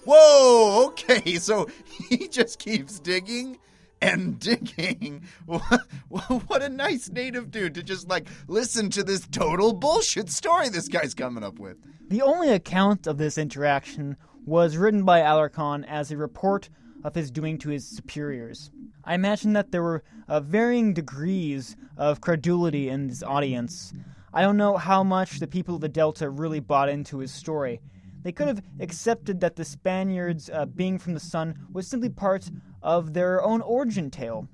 Whoa, 0.04 0.86
okay, 0.88 1.34
so 1.38 1.68
he 2.08 2.28
just 2.28 2.58
keeps 2.58 2.98
digging 3.00 3.58
and 4.00 4.38
digging. 4.66 5.22
What 5.46 6.62
a 6.62 6.68
nice 6.68 7.08
native 7.10 7.50
dude 7.50 7.74
to 7.74 7.82
just 7.82 8.08
like 8.08 8.28
listen 8.48 8.90
to 8.90 9.02
this 9.02 9.26
total 9.30 9.72
bullshit 9.72 10.30
story 10.30 10.68
this 10.68 10.88
guy's 10.88 11.14
coming 11.14 11.44
up 11.44 11.58
with. 11.58 11.76
The 12.08 12.22
only 12.22 12.50
account 12.50 13.06
of 13.06 13.18
this 13.18 13.38
interaction 13.38 14.16
was 14.46 14.76
written 14.76 15.04
by 15.04 15.20
Alarcon 15.20 15.84
as 15.86 16.10
a 16.10 16.16
report 16.16 16.70
of 17.04 17.14
his 17.14 17.30
doing 17.30 17.58
to 17.58 17.70
his 17.70 17.86
superiors. 17.86 18.70
I 19.04 19.14
imagine 19.14 19.52
that 19.54 19.70
there 19.70 19.82
were 19.82 20.02
uh, 20.28 20.40
varying 20.40 20.92
degrees 20.92 21.76
of 21.96 22.20
credulity 22.20 22.88
in 22.88 23.06
this 23.08 23.22
audience. 23.22 23.92
I 24.32 24.42
don't 24.42 24.56
know 24.56 24.76
how 24.76 25.02
much 25.02 25.40
the 25.40 25.48
people 25.48 25.74
of 25.74 25.80
the 25.80 25.88
Delta 25.88 26.30
really 26.30 26.60
bought 26.60 26.88
into 26.88 27.18
his 27.18 27.32
story. 27.32 27.80
They 28.22 28.30
could 28.30 28.46
have 28.46 28.62
accepted 28.78 29.40
that 29.40 29.56
the 29.56 29.64
Spaniards 29.64 30.48
uh, 30.48 30.66
being 30.66 30.98
from 30.98 31.14
the 31.14 31.20
sun 31.20 31.66
was 31.72 31.88
simply 31.88 32.10
part 32.10 32.48
of 32.80 33.12
their 33.12 33.42
own 33.42 33.60
origin 33.60 34.08
tale. 34.08 34.48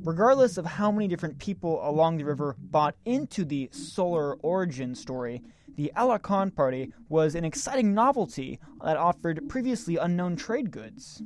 Regardless 0.00 0.58
of 0.58 0.66
how 0.66 0.90
many 0.90 1.06
different 1.06 1.38
people 1.38 1.88
along 1.88 2.16
the 2.16 2.24
river 2.24 2.56
bought 2.58 2.96
into 3.04 3.44
the 3.44 3.68
solar 3.70 4.34
origin 4.36 4.92
story, 4.92 5.40
the 5.76 5.92
Alarcon 5.96 6.52
party 6.52 6.92
was 7.08 7.36
an 7.36 7.44
exciting 7.44 7.94
novelty 7.94 8.58
that 8.82 8.96
offered 8.96 9.48
previously 9.48 9.98
unknown 9.98 10.34
trade 10.34 10.72
goods. 10.72 11.22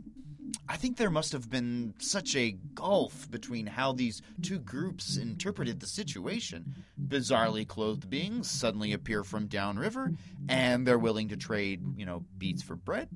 I 0.69 0.77
think 0.77 0.97
there 0.97 1.11
must 1.11 1.33
have 1.33 1.49
been 1.49 1.95
such 1.99 2.35
a 2.35 2.57
gulf 2.75 3.31
between 3.31 3.67
how 3.67 3.93
these 3.93 4.21
two 4.43 4.59
groups 4.59 5.17
interpreted 5.17 5.81
the 5.81 5.87
situation. 5.87 6.85
Bizarrely 7.01 7.67
clothed 7.67 8.11
beings 8.11 8.51
suddenly 8.51 8.93
appear 8.93 9.23
from 9.23 9.47
downriver, 9.47 10.13
and 10.49 10.87
they're 10.87 10.99
willing 10.99 11.29
to 11.29 11.37
trade, 11.37 11.83
you 11.97 12.05
know, 12.05 12.25
beets 12.37 12.63
for 12.63 12.75
bread. 12.75 13.09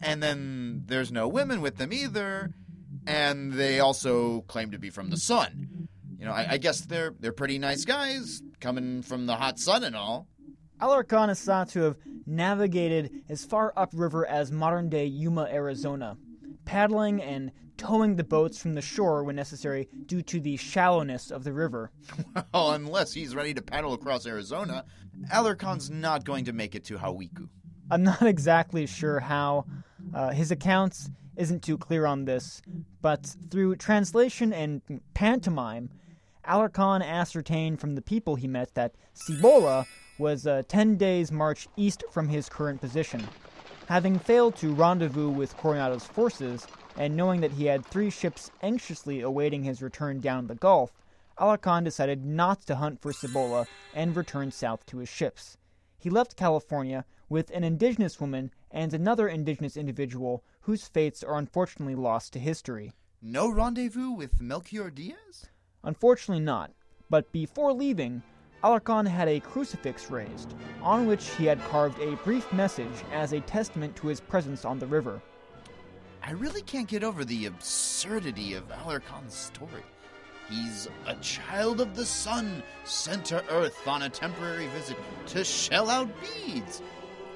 And 0.00 0.22
then 0.22 0.84
there's 0.86 1.12
no 1.12 1.28
women 1.28 1.60
with 1.60 1.76
them 1.76 1.92
either, 1.92 2.54
and 3.06 3.52
they 3.52 3.80
also 3.80 4.42
claim 4.42 4.70
to 4.70 4.78
be 4.78 4.90
from 4.90 5.10
the 5.10 5.16
sun. 5.16 5.88
You 6.18 6.24
know, 6.24 6.32
I, 6.32 6.52
I 6.52 6.58
guess 6.58 6.80
they're 6.80 7.14
they're 7.20 7.32
pretty 7.32 7.58
nice 7.58 7.84
guys, 7.84 8.42
coming 8.60 9.02
from 9.02 9.26
the 9.26 9.36
hot 9.36 9.58
sun 9.58 9.84
and 9.84 9.94
all. 9.94 10.26
Alarcon 10.80 11.30
is 11.30 11.40
thought 11.40 11.68
to 11.70 11.80
have 11.82 11.96
navigated 12.26 13.24
as 13.28 13.44
far 13.44 13.72
upriver 13.76 14.24
as 14.26 14.52
modern 14.52 14.88
day 14.88 15.06
Yuma, 15.06 15.48
Arizona, 15.50 16.16
paddling 16.68 17.22
and 17.22 17.50
towing 17.78 18.16
the 18.16 18.24
boats 18.24 18.60
from 18.60 18.74
the 18.74 18.82
shore 18.82 19.24
when 19.24 19.34
necessary 19.34 19.88
due 20.04 20.20
to 20.20 20.38
the 20.38 20.54
shallowness 20.58 21.30
of 21.30 21.42
the 21.42 21.52
river. 21.52 21.90
Well, 22.52 22.72
unless 22.72 23.12
he's 23.12 23.34
ready 23.34 23.54
to 23.54 23.62
paddle 23.62 23.94
across 23.94 24.26
Arizona, 24.26 24.84
Alarcon's 25.32 25.90
not 25.90 26.24
going 26.24 26.44
to 26.44 26.52
make 26.52 26.74
it 26.74 26.84
to 26.84 26.98
Hawiku. 26.98 27.48
I'm 27.90 28.02
not 28.02 28.22
exactly 28.34 28.86
sure 28.86 29.20
how. 29.20 29.64
Uh, 30.14 30.30
his 30.30 30.50
accounts 30.50 31.10
isn't 31.36 31.62
too 31.62 31.78
clear 31.78 32.04
on 32.04 32.24
this, 32.24 32.60
but 33.00 33.34
through 33.50 33.76
translation 33.76 34.52
and 34.52 34.82
pantomime, 35.14 35.90
Alarcon 36.46 37.02
ascertained 37.02 37.80
from 37.80 37.94
the 37.94 38.02
people 38.02 38.34
he 38.34 38.48
met 38.48 38.74
that 38.74 38.94
Cibola 39.14 39.86
was 40.18 40.46
a 40.46 40.64
10 40.64 40.96
days' 40.96 41.32
march 41.32 41.68
east 41.76 42.04
from 42.10 42.28
his 42.28 42.48
current 42.48 42.80
position. 42.80 43.26
Having 43.88 44.18
failed 44.18 44.54
to 44.56 44.74
rendezvous 44.74 45.30
with 45.30 45.56
Coronado's 45.56 46.04
forces, 46.04 46.66
and 46.98 47.16
knowing 47.16 47.40
that 47.40 47.52
he 47.52 47.64
had 47.64 47.86
three 47.86 48.10
ships 48.10 48.50
anxiously 48.60 49.22
awaiting 49.22 49.62
his 49.62 49.80
return 49.80 50.20
down 50.20 50.46
the 50.46 50.54
Gulf, 50.54 50.92
Alarcon 51.38 51.84
decided 51.84 52.22
not 52.22 52.60
to 52.66 52.76
hunt 52.76 53.00
for 53.00 53.14
Cibola 53.14 53.66
and 53.94 54.14
returned 54.14 54.52
south 54.52 54.84
to 54.84 54.98
his 54.98 55.08
ships. 55.08 55.56
He 55.96 56.10
left 56.10 56.36
California 56.36 57.06
with 57.30 57.50
an 57.52 57.64
indigenous 57.64 58.20
woman 58.20 58.50
and 58.70 58.92
another 58.92 59.26
indigenous 59.26 59.74
individual 59.74 60.44
whose 60.60 60.86
fates 60.86 61.24
are 61.24 61.38
unfortunately 61.38 61.94
lost 61.94 62.34
to 62.34 62.38
history. 62.38 62.92
No 63.22 63.48
rendezvous 63.48 64.10
with 64.10 64.38
Melchior 64.38 64.90
Diaz? 64.90 65.46
Unfortunately 65.82 66.44
not, 66.44 66.72
but 67.08 67.32
before 67.32 67.72
leaving, 67.72 68.22
Alarcon 68.64 69.06
had 69.06 69.28
a 69.28 69.40
crucifix 69.40 70.10
raised, 70.10 70.54
on 70.82 71.06
which 71.06 71.30
he 71.36 71.46
had 71.46 71.62
carved 71.68 72.00
a 72.00 72.16
brief 72.16 72.52
message 72.52 73.04
as 73.12 73.32
a 73.32 73.40
testament 73.40 73.94
to 73.96 74.08
his 74.08 74.20
presence 74.20 74.64
on 74.64 74.78
the 74.78 74.86
river. 74.86 75.20
I 76.22 76.32
really 76.32 76.62
can't 76.62 76.88
get 76.88 77.04
over 77.04 77.24
the 77.24 77.46
absurdity 77.46 78.54
of 78.54 78.68
Alarcon's 78.68 79.34
story. 79.34 79.84
He's 80.50 80.88
a 81.06 81.14
child 81.16 81.80
of 81.80 81.94
the 81.94 82.04
sun 82.04 82.62
sent 82.84 83.26
to 83.26 83.44
Earth 83.50 83.86
on 83.86 84.02
a 84.02 84.08
temporary 84.08 84.66
visit 84.68 84.96
to 85.26 85.44
shell 85.44 85.88
out 85.90 86.08
beads. 86.20 86.82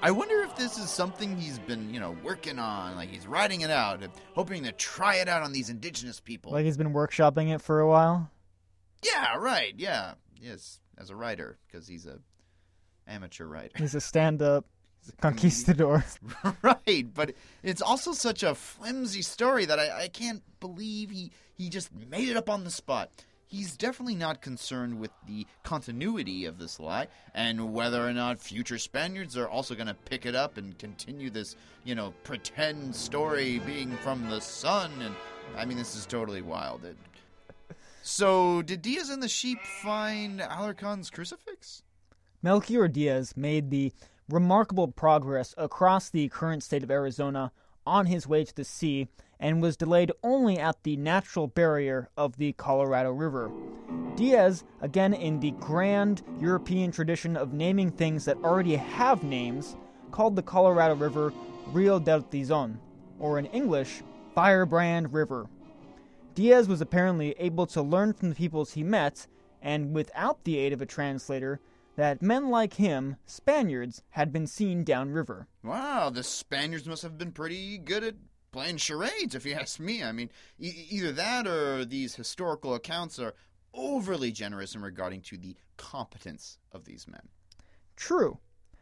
I 0.03 0.11
wonder 0.11 0.43
if 0.43 0.57
this 0.57 0.79
is 0.79 0.91
something 0.91 1.37
he's 1.37 1.61
been, 1.61 1.95
you 1.95 2.01
know, 2.01 2.17
working 2.25 2.59
on, 2.59 2.97
like 2.97 3.11
he's 3.11 3.29
writing 3.29 3.61
it 3.61 3.71
out, 3.71 4.03
hoping 4.35 4.65
to 4.65 4.73
try 4.73 5.17
it 5.17 5.29
out 5.29 5.43
on 5.43 5.53
these 5.53 5.71
indigenous 5.71 6.19
people. 6.19 6.51
Like 6.51 6.65
he's 6.65 6.77
been 6.77 6.93
workshopping 6.93 7.55
it 7.55 7.61
for 7.63 7.79
a 7.79 7.87
while. 7.89 8.29
yeah, 9.05 9.37
right. 9.37 9.75
Yeah. 9.77 10.15
Yes, 10.41 10.81
as 10.99 11.11
a 11.11 11.17
writer 11.17 11.59
because 11.67 11.87
he's 11.87 12.07
a 12.07 12.19
amateur 13.07 13.47
writer. 13.47 13.73
He's 13.77 13.95
a 13.95 14.01
stand-up 14.01 14.65
conquistador. 15.21 16.05
right, 16.63 17.07
but 17.13 17.35
it's 17.63 17.83
also 17.83 18.13
such 18.13 18.43
a 18.43 18.55
flimsy 18.55 19.23
story 19.23 19.65
that 19.65 19.79
I, 19.79 20.05
I 20.05 20.09
can't 20.09 20.43
believe 20.61 21.11
he, 21.11 21.33
he 21.55 21.69
just 21.69 21.91
made 21.95 22.29
it 22.29 22.37
up 22.37 22.49
on 22.49 22.65
the 22.65 22.71
spot. 22.71 23.11
He's 23.47 23.77
definitely 23.77 24.15
not 24.15 24.41
concerned 24.41 24.99
with 24.99 25.11
the 25.27 25.47
continuity 25.63 26.47
of 26.47 26.59
this 26.59 26.81
lie 26.81 27.09
and 27.35 27.75
whether 27.75 28.07
or 28.07 28.13
not 28.15 28.39
future 28.39 28.79
Spaniards 28.79 29.37
are 29.37 29.47
also 29.47 29.75
going 29.75 29.89
to 29.89 29.95
pick 29.95 30.25
it 30.25 30.35
up 30.35 30.57
and 30.57 30.79
continue 30.79 31.29
this, 31.29 31.55
you 31.85 31.95
know, 31.95 32.15
pretend 32.25 32.97
story 32.97 33.59
being 33.67 33.95
from 33.99 34.27
the 34.31 34.41
sun. 34.41 34.91
And 35.03 35.15
I 35.55 35.67
mean, 35.67 35.77
this 35.77 35.95
is 35.95 36.07
totally 36.07 36.41
wild. 36.41 36.87
It, 36.87 36.97
so, 38.03 38.63
did 38.63 38.83
Diaz 38.83 39.09
and 39.09 39.23
the 39.23 39.29
sheep 39.29 39.61
find 39.63 40.41
Alarcon's 40.41 41.09
crucifix? 41.11 41.83
Melchior 42.43 42.89
Diaz 42.89 43.35
made 43.37 43.71
the 43.71 43.93
remarkable 44.29 44.89
progress 44.89 45.55
across 45.57 46.11
the 46.11 46.29
current 46.29 46.63
state 46.63 46.83
of 46.83 46.91
Arizona 46.91 47.53
on 47.87 48.07
his 48.07 48.27
way 48.27 48.45
to 48.45 48.55
the 48.55 48.65
sea 48.65 49.09
and 49.39 49.61
was 49.61 49.77
delayed 49.77 50.13
only 50.23 50.59
at 50.59 50.83
the 50.83 50.97
natural 50.97 51.47
barrier 51.47 52.09
of 52.17 52.37
the 52.37 52.53
Colorado 52.53 53.13
River. 53.13 53.51
Diaz, 54.17 54.65
again 54.81 55.15
in 55.15 55.41
the 55.41 55.51
grand 55.53 56.23
European 56.41 56.93
tradition 56.93 57.37
of 57.37 57.53
naming 57.53 57.91
things 57.91 58.25
that 58.25 58.37
already 58.39 58.77
have 58.77 59.23
names, 59.23 59.77
called 60.11 60.37
the 60.37 60.43
Colorado 60.43 60.95
River 60.95 61.33
Rio 61.69 61.99
del 61.99 62.23
Tizon, 62.23 62.77
or 63.19 63.39
in 63.39 63.47
English, 63.47 64.03
Firebrand 64.35 65.13
River. 65.13 65.49
Diaz 66.35 66.69
was 66.69 66.81
apparently 66.81 67.35
able 67.39 67.67
to 67.67 67.83
learn 67.83 68.13
from 68.13 68.31
the 68.31 68.35
peoples 68.35 68.73
he 68.73 68.83
met, 68.83 69.27
and 69.61 69.95
without 69.95 70.45
the 70.45 70.59
aid 70.59 70.73
of 70.73 70.81
a 70.83 70.87
translator, 70.87 71.61
that 71.97 72.23
men 72.23 72.49
like 72.49 72.75
him, 72.75 73.17
Spaniards, 73.27 74.03
had 74.11 74.33
been 74.33 74.47
seen 74.47 74.83
downriver. 74.85 75.47
Wow, 75.63 76.11
the 76.11 76.23
Spaniards 76.23 76.87
must 76.87 77.03
have 77.03 77.19
been 77.19 77.33
pretty 77.33 77.79
good 77.79 78.03
at 78.03 78.15
playing 78.51 78.79
charades, 78.79 79.35
if 79.35 79.45
you 79.45 79.55
ask 79.55 79.79
me. 79.79 80.03
I 80.03 80.13
mean, 80.13 80.31
e- 80.59 80.87
either 80.91 81.13
that 81.13 81.47
or 81.47 81.85
these 81.85 82.15
historical 82.15 82.75
accounts 82.75 83.19
are 83.19 83.35
overly 83.75 84.33
generous 84.33 84.75
in 84.75 84.83
regarding 84.83 85.23
to 85.23 85.37
the 85.37 85.57
competence 85.77 86.59
of 86.73 86.85
these 86.85 87.07
men. 87.09 87.29
True. 87.97 88.39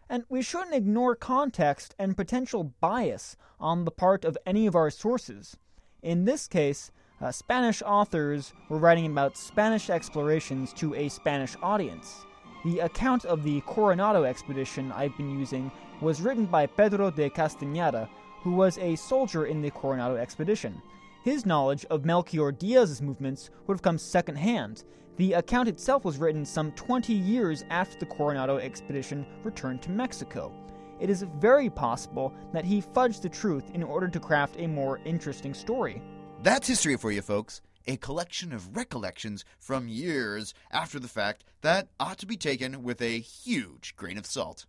And 0.08 0.24
we 0.28 0.42
shouldn't 0.42 0.74
ignore 0.74 1.14
context 1.14 1.94
and 1.98 2.16
potential 2.16 2.64
bias 2.64 3.36
on 3.60 3.84
the 3.84 3.92
part 3.92 4.24
of 4.24 4.36
any 4.44 4.66
of 4.66 4.74
our 4.74 4.90
sources. 4.90 5.56
In 6.02 6.24
this 6.24 6.48
case, 6.48 6.90
uh, 7.20 7.30
Spanish 7.30 7.82
authors 7.82 8.52
were 8.68 8.78
writing 8.78 9.06
about 9.06 9.36
Spanish 9.36 9.90
explorations 9.90 10.72
to 10.72 10.94
a 10.94 11.08
Spanish 11.08 11.54
audience. 11.62 12.24
The 12.64 12.80
account 12.80 13.24
of 13.26 13.42
the 13.42 13.60
Coronado 13.62 14.24
expedition 14.24 14.92
I've 14.92 15.16
been 15.16 15.38
using 15.38 15.70
was 16.00 16.20
written 16.20 16.46
by 16.46 16.66
Pedro 16.66 17.10
de 17.10 17.28
Castañeda, 17.28 18.08
who 18.42 18.52
was 18.52 18.78
a 18.78 18.96
soldier 18.96 19.46
in 19.46 19.60
the 19.60 19.70
Coronado 19.70 20.16
expedition. 20.16 20.80
His 21.22 21.44
knowledge 21.44 21.84
of 21.90 22.06
Melchior 22.06 22.52
Diaz's 22.52 23.02
movements 23.02 23.50
would 23.66 23.74
have 23.74 23.82
come 23.82 23.98
secondhand. 23.98 24.84
The 25.16 25.34
account 25.34 25.68
itself 25.68 26.06
was 26.06 26.16
written 26.16 26.46
some 26.46 26.72
20 26.72 27.12
years 27.12 27.64
after 27.68 27.98
the 27.98 28.06
Coronado 28.06 28.56
expedition 28.56 29.26
returned 29.44 29.82
to 29.82 29.90
Mexico. 29.90 30.50
It 30.98 31.10
is 31.10 31.26
very 31.38 31.68
possible 31.68 32.32
that 32.54 32.64
he 32.64 32.80
fudged 32.80 33.20
the 33.20 33.28
truth 33.28 33.70
in 33.74 33.82
order 33.82 34.08
to 34.08 34.20
craft 34.20 34.56
a 34.58 34.66
more 34.66 35.00
interesting 35.04 35.52
story. 35.52 36.02
That's 36.42 36.68
history 36.68 36.96
for 36.96 37.12
you, 37.12 37.20
folks. 37.20 37.60
A 37.86 37.98
collection 37.98 38.54
of 38.54 38.74
recollections 38.74 39.44
from 39.58 39.88
years 39.88 40.54
after 40.70 40.98
the 40.98 41.06
fact 41.06 41.44
that 41.60 41.88
ought 42.00 42.16
to 42.16 42.26
be 42.26 42.38
taken 42.38 42.82
with 42.82 43.02
a 43.02 43.18
huge 43.18 43.94
grain 43.94 44.16
of 44.16 44.24
salt. 44.24 44.64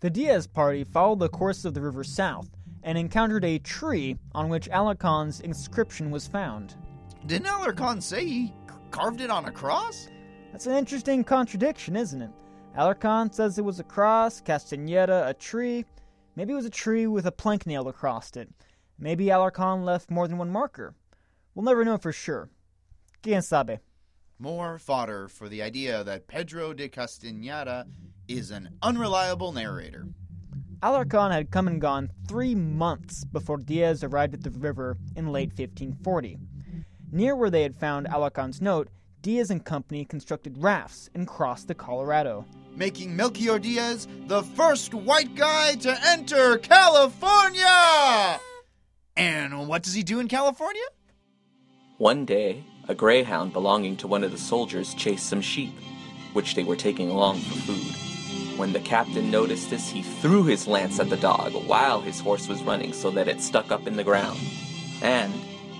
The 0.00 0.10
Diaz 0.10 0.46
party 0.46 0.84
followed 0.84 1.20
the 1.20 1.30
course 1.30 1.64
of 1.64 1.72
the 1.72 1.80
river 1.80 2.04
south 2.04 2.50
and 2.82 2.98
encountered 2.98 3.42
a 3.42 3.58
tree 3.58 4.18
on 4.34 4.50
which 4.50 4.68
Alarcon's 4.68 5.40
inscription 5.40 6.10
was 6.10 6.28
found. 6.28 6.74
Didn't 7.24 7.46
Alarcon 7.46 8.02
say 8.02 8.26
he 8.26 8.52
carved 8.90 9.22
it 9.22 9.30
on 9.30 9.46
a 9.46 9.50
cross? 9.50 10.08
That's 10.52 10.66
an 10.66 10.76
interesting 10.76 11.24
contradiction, 11.24 11.96
isn't 11.96 12.20
it? 12.20 12.30
Alarcon 12.76 13.32
says 13.32 13.56
it 13.56 13.64
was 13.64 13.80
a 13.80 13.84
cross, 13.84 14.42
Castaneda 14.42 15.26
a 15.26 15.32
tree. 15.32 15.86
Maybe 16.36 16.52
it 16.52 16.56
was 16.56 16.66
a 16.66 16.70
tree 16.70 17.06
with 17.06 17.24
a 17.24 17.32
plank 17.32 17.66
nailed 17.66 17.88
across 17.88 18.36
it. 18.36 18.50
Maybe 18.98 19.26
Alarcon 19.26 19.84
left 19.84 20.10
more 20.10 20.28
than 20.28 20.38
one 20.38 20.50
marker. 20.50 20.94
We'll 21.54 21.64
never 21.64 21.84
know 21.84 21.98
for 21.98 22.12
sure. 22.12 22.48
Quien 23.22 23.42
sabe? 23.42 23.78
More 24.38 24.78
fodder 24.78 25.28
for 25.28 25.48
the 25.48 25.62
idea 25.62 26.02
that 26.02 26.26
Pedro 26.26 26.72
de 26.72 26.88
Castañeda 26.88 27.86
is 28.26 28.50
an 28.50 28.70
unreliable 28.82 29.52
narrator. 29.52 30.08
Alarcon 30.82 31.30
had 31.30 31.50
come 31.50 31.68
and 31.68 31.80
gone 31.80 32.10
three 32.28 32.54
months 32.54 33.24
before 33.24 33.58
Diaz 33.58 34.02
arrived 34.02 34.34
at 34.34 34.42
the 34.42 34.50
river 34.50 34.98
in 35.14 35.32
late 35.32 35.50
1540. 35.50 36.38
Near 37.12 37.36
where 37.36 37.50
they 37.50 37.62
had 37.62 37.76
found 37.76 38.08
Alarcon's 38.08 38.60
note, 38.60 38.88
Diaz 39.22 39.50
and 39.50 39.64
company 39.64 40.04
constructed 40.04 40.58
rafts 40.58 41.08
and 41.14 41.26
crossed 41.26 41.68
the 41.68 41.74
Colorado. 41.74 42.44
Making 42.76 43.14
Melchior 43.14 43.60
Diaz 43.60 44.08
the 44.26 44.42
first 44.42 44.92
white 44.92 45.34
guy 45.36 45.76
to 45.76 45.96
enter 46.06 46.58
California! 46.58 48.40
And 49.16 49.68
what 49.68 49.84
does 49.84 49.94
he 49.94 50.02
do 50.02 50.18
in 50.18 50.26
California? 50.26 50.82
One 51.98 52.24
day, 52.24 52.64
a 52.88 52.94
greyhound 52.94 53.52
belonging 53.52 53.96
to 53.98 54.08
one 54.08 54.24
of 54.24 54.32
the 54.32 54.38
soldiers 54.38 54.94
chased 54.94 55.28
some 55.28 55.40
sheep, 55.40 55.72
which 56.32 56.56
they 56.56 56.64
were 56.64 56.74
taking 56.74 57.08
along 57.08 57.38
for 57.38 57.54
food. 57.60 58.58
When 58.58 58.72
the 58.72 58.80
captain 58.80 59.30
noticed 59.30 59.70
this, 59.70 59.90
he 59.90 60.02
threw 60.02 60.42
his 60.42 60.66
lance 60.66 60.98
at 60.98 61.08
the 61.08 61.16
dog 61.16 61.52
while 61.68 62.00
his 62.00 62.18
horse 62.18 62.48
was 62.48 62.64
running 62.64 62.92
so 62.92 63.12
that 63.12 63.28
it 63.28 63.40
stuck 63.40 63.70
up 63.70 63.86
in 63.86 63.94
the 63.94 64.02
ground. 64.02 64.40
And, 65.02 65.32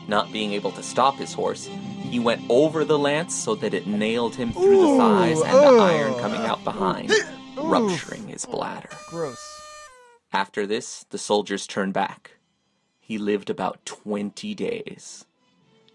not 0.07 0.33
being 0.33 0.53
able 0.53 0.71
to 0.73 0.85
stop 0.85 1.17
his 1.17 1.33
horse, 1.33 1.69
he 2.03 2.21
went 2.21 2.43
over 2.49 2.85
the 2.85 2.99
lance 2.99 3.35
so 3.35 3.57
that 3.57 3.75
it 3.75 3.89
nailed 3.89 4.37
him 4.37 4.53
through 4.53 4.93
the 4.93 4.97
thighs 4.97 5.41
and 5.41 5.53
the 5.53 5.67
oh. 5.67 5.81
iron 5.81 6.15
coming 6.21 6.43
out 6.43 6.63
behind, 6.63 7.13
rupturing 7.57 8.29
his 8.29 8.47
bladder. 8.47 8.91
Gross. 9.09 9.61
After 10.33 10.65
this, 10.65 11.07
the 11.11 11.19
soldiers 11.19 11.67
turned 11.67 11.93
back. 11.93 12.37
He 13.01 13.19
lived 13.19 13.51
about 13.51 13.85
20 13.85 14.55
days, 14.55 15.27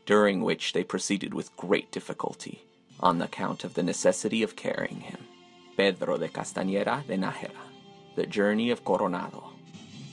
during 0.09 0.41
which 0.41 0.73
they 0.73 0.83
proceeded 0.83 1.35
with 1.35 1.55
great 1.55 1.91
difficulty, 1.91 2.63
on 2.99 3.21
account 3.21 3.63
of 3.63 3.75
the 3.75 3.83
necessity 3.83 4.41
of 4.41 4.55
carrying 4.55 5.01
him. 5.01 5.19
Pedro 5.77 6.17
de 6.17 6.27
Castañeda 6.27 7.05
de 7.05 7.15
Nájera, 7.15 7.51
The 8.15 8.25
Journey 8.25 8.71
of 8.71 8.83
Coronado, 8.83 9.51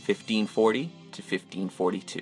1540 0.04 0.92
to 1.12 1.22
1542. 1.22 2.20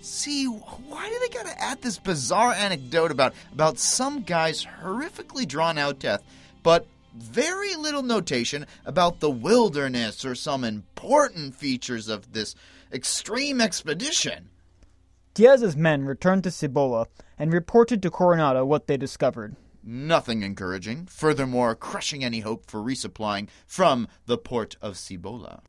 See, 0.00 0.44
why 0.44 1.08
do 1.08 1.18
they 1.18 1.36
gotta 1.36 1.60
add 1.60 1.82
this 1.82 1.98
bizarre 1.98 2.52
anecdote 2.52 3.10
about 3.10 3.34
about 3.52 3.80
some 3.80 4.22
guy's 4.22 4.64
horrifically 4.64 5.48
drawn 5.48 5.76
out 5.76 5.98
death, 5.98 6.22
but 6.62 6.86
very 7.16 7.74
little 7.74 8.04
notation 8.04 8.64
about 8.84 9.18
the 9.18 9.28
wilderness 9.28 10.24
or 10.24 10.36
some 10.36 10.62
important 10.62 11.56
features 11.56 12.08
of 12.08 12.32
this 12.32 12.54
extreme 12.92 13.60
expedition? 13.60 14.50
Diaz's 15.34 15.76
men 15.76 16.04
returned 16.04 16.44
to 16.44 16.50
Cibola 16.52 17.08
and 17.36 17.52
reported 17.52 18.00
to 18.02 18.10
Coronado 18.10 18.64
what 18.64 18.86
they 18.86 18.96
discovered. 18.96 19.56
Nothing 19.82 20.44
encouraging, 20.44 21.06
furthermore, 21.06 21.74
crushing 21.74 22.22
any 22.22 22.38
hope 22.38 22.70
for 22.70 22.80
resupplying 22.80 23.48
from 23.66 24.06
the 24.26 24.38
port 24.38 24.76
of 24.80 24.96
Cibola. 24.96 25.62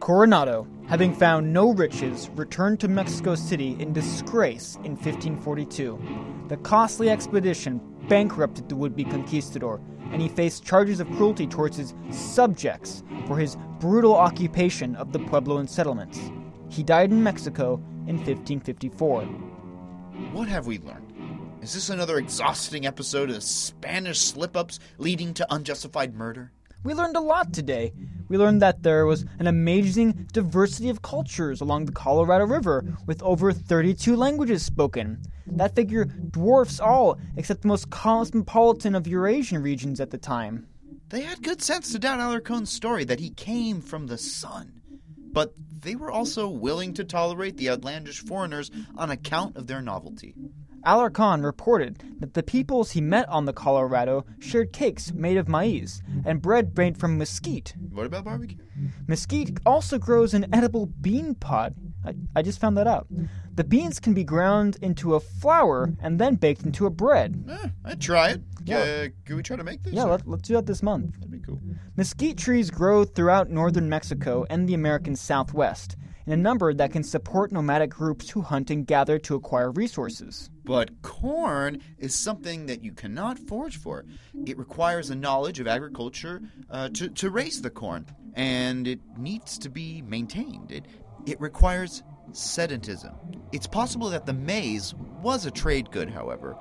Coronado, 0.00 0.66
having 0.88 1.14
found 1.14 1.52
no 1.52 1.72
riches, 1.72 2.30
returned 2.34 2.80
to 2.80 2.88
Mexico 2.88 3.36
City 3.36 3.76
in 3.78 3.92
disgrace 3.92 4.74
in 4.82 4.96
1542. 4.96 6.46
The 6.48 6.56
costly 6.56 7.08
expedition 7.08 7.80
bankrupted 8.08 8.68
the 8.68 8.74
would 8.74 8.96
be 8.96 9.04
conquistador, 9.04 9.80
and 10.10 10.20
he 10.20 10.28
faced 10.28 10.64
charges 10.64 10.98
of 10.98 11.06
cruelty 11.12 11.46
towards 11.46 11.76
his 11.76 11.94
subjects 12.10 13.04
for 13.28 13.38
his 13.38 13.56
brutal 13.78 14.16
occupation 14.16 14.96
of 14.96 15.12
the 15.12 15.20
Puebloan 15.20 15.68
settlements. 15.68 16.18
He 16.68 16.82
died 16.82 17.12
in 17.12 17.22
Mexico 17.22 17.80
in 18.06 18.16
1554. 18.16 19.22
What 20.32 20.48
have 20.48 20.66
we 20.66 20.78
learned? 20.78 21.12
Is 21.62 21.74
this 21.74 21.90
another 21.90 22.18
exhausting 22.18 22.86
episode 22.86 23.30
of 23.30 23.42
Spanish 23.42 24.18
slip 24.18 24.56
ups 24.56 24.80
leading 24.98 25.32
to 25.34 25.54
unjustified 25.54 26.14
murder? 26.14 26.52
We 26.84 26.94
learned 26.94 27.16
a 27.16 27.20
lot 27.20 27.52
today. 27.52 27.92
We 28.28 28.36
learned 28.36 28.60
that 28.62 28.82
there 28.82 29.06
was 29.06 29.24
an 29.38 29.46
amazing 29.46 30.26
diversity 30.32 30.88
of 30.88 31.02
cultures 31.02 31.60
along 31.60 31.84
the 31.84 31.92
Colorado 31.92 32.46
River, 32.46 32.84
with 33.06 33.22
over 33.22 33.52
32 33.52 34.16
languages 34.16 34.64
spoken. 34.64 35.22
That 35.46 35.76
figure 35.76 36.06
dwarfs 36.06 36.80
all 36.80 37.20
except 37.36 37.62
the 37.62 37.68
most 37.68 37.90
cosmopolitan 37.90 38.96
of 38.96 39.06
Eurasian 39.06 39.62
regions 39.62 40.00
at 40.00 40.10
the 40.10 40.18
time. 40.18 40.66
They 41.10 41.20
had 41.20 41.42
good 41.42 41.62
sense 41.62 41.92
to 41.92 42.00
doubt 42.00 42.18
Alarcon's 42.18 42.72
story 42.72 43.04
that 43.04 43.20
he 43.20 43.30
came 43.30 43.80
from 43.80 44.08
the 44.08 44.18
sun. 44.18 44.80
But 45.32 45.54
they 45.82 45.94
were 45.94 46.10
also 46.10 46.48
willing 46.48 46.94
to 46.94 47.04
tolerate 47.04 47.56
the 47.56 47.70
outlandish 47.70 48.20
foreigners 48.20 48.70
on 48.96 49.10
account 49.10 49.56
of 49.56 49.66
their 49.66 49.82
novelty. 49.82 50.34
Alarcon 50.84 51.44
reported 51.44 52.02
that 52.20 52.34
the 52.34 52.42
peoples 52.42 52.90
he 52.92 53.00
met 53.00 53.28
on 53.28 53.44
the 53.44 53.52
Colorado 53.52 54.24
shared 54.40 54.72
cakes 54.72 55.12
made 55.12 55.36
of 55.36 55.48
maize 55.48 56.02
and 56.24 56.42
bread 56.42 56.76
made 56.76 56.98
from 56.98 57.18
mesquite. 57.18 57.74
What 57.90 58.06
about 58.06 58.24
barbecue? 58.24 58.58
Mesquite 59.06 59.58
also 59.64 59.98
grows 59.98 60.34
an 60.34 60.46
edible 60.52 60.86
bean 60.86 61.34
pod. 61.34 61.74
I, 62.04 62.14
I 62.34 62.42
just 62.42 62.60
found 62.60 62.76
that 62.78 62.86
out. 62.88 63.06
The 63.54 63.62
beans 63.64 64.00
can 64.00 64.12
be 64.14 64.24
ground 64.24 64.76
into 64.82 65.14
a 65.14 65.20
flour 65.20 65.92
and 66.00 66.18
then 66.18 66.34
baked 66.34 66.64
into 66.64 66.86
a 66.86 66.90
bread. 66.90 67.44
Eh, 67.48 67.68
I'd 67.84 68.00
try 68.00 68.30
it. 68.30 68.42
Yeah. 68.64 68.78
Uh, 68.78 69.08
can 69.24 69.36
we 69.36 69.42
try 69.42 69.56
to 69.56 69.64
make 69.64 69.82
this? 69.84 69.92
Yeah, 69.92 70.04
or- 70.04 70.10
let, 70.10 70.26
let's 70.26 70.48
do 70.48 70.54
that 70.54 70.66
this 70.66 70.82
month. 70.82 71.14
That'd 71.14 71.30
be 71.30 71.38
cool. 71.38 71.60
Mesquite 71.96 72.38
trees 72.38 72.70
grow 72.70 73.04
throughout 73.04 73.50
northern 73.50 73.88
Mexico 73.88 74.46
and 74.50 74.68
the 74.68 74.74
American 74.74 75.14
Southwest 75.14 75.96
in 76.26 76.32
a 76.32 76.36
number 76.36 76.72
that 76.72 76.92
can 76.92 77.02
support 77.02 77.52
nomadic 77.52 77.90
groups 77.90 78.30
who 78.30 78.42
hunt 78.42 78.70
and 78.70 78.86
gather 78.86 79.18
to 79.18 79.34
acquire 79.34 79.70
resources. 79.70 80.50
But 80.64 81.02
corn 81.02 81.80
is 81.98 82.14
something 82.14 82.66
that 82.66 82.84
you 82.84 82.92
cannot 82.92 83.38
forage 83.38 83.76
for. 83.76 84.04
It 84.46 84.58
requires 84.58 85.10
a 85.10 85.14
knowledge 85.14 85.60
of 85.60 85.66
agriculture 85.66 86.42
uh, 86.70 86.88
to, 86.90 87.08
to 87.08 87.30
raise 87.30 87.62
the 87.62 87.70
corn, 87.70 88.06
and 88.34 88.86
it 88.86 89.00
needs 89.18 89.58
to 89.58 89.68
be 89.68 90.02
maintained. 90.02 90.70
It, 90.70 90.86
it 91.26 91.40
requires 91.40 92.02
sedentism. 92.30 93.14
It's 93.52 93.66
possible 93.66 94.08
that 94.10 94.26
the 94.26 94.32
maize 94.32 94.94
was 95.22 95.46
a 95.46 95.50
trade 95.50 95.90
good, 95.90 96.10
however, 96.10 96.56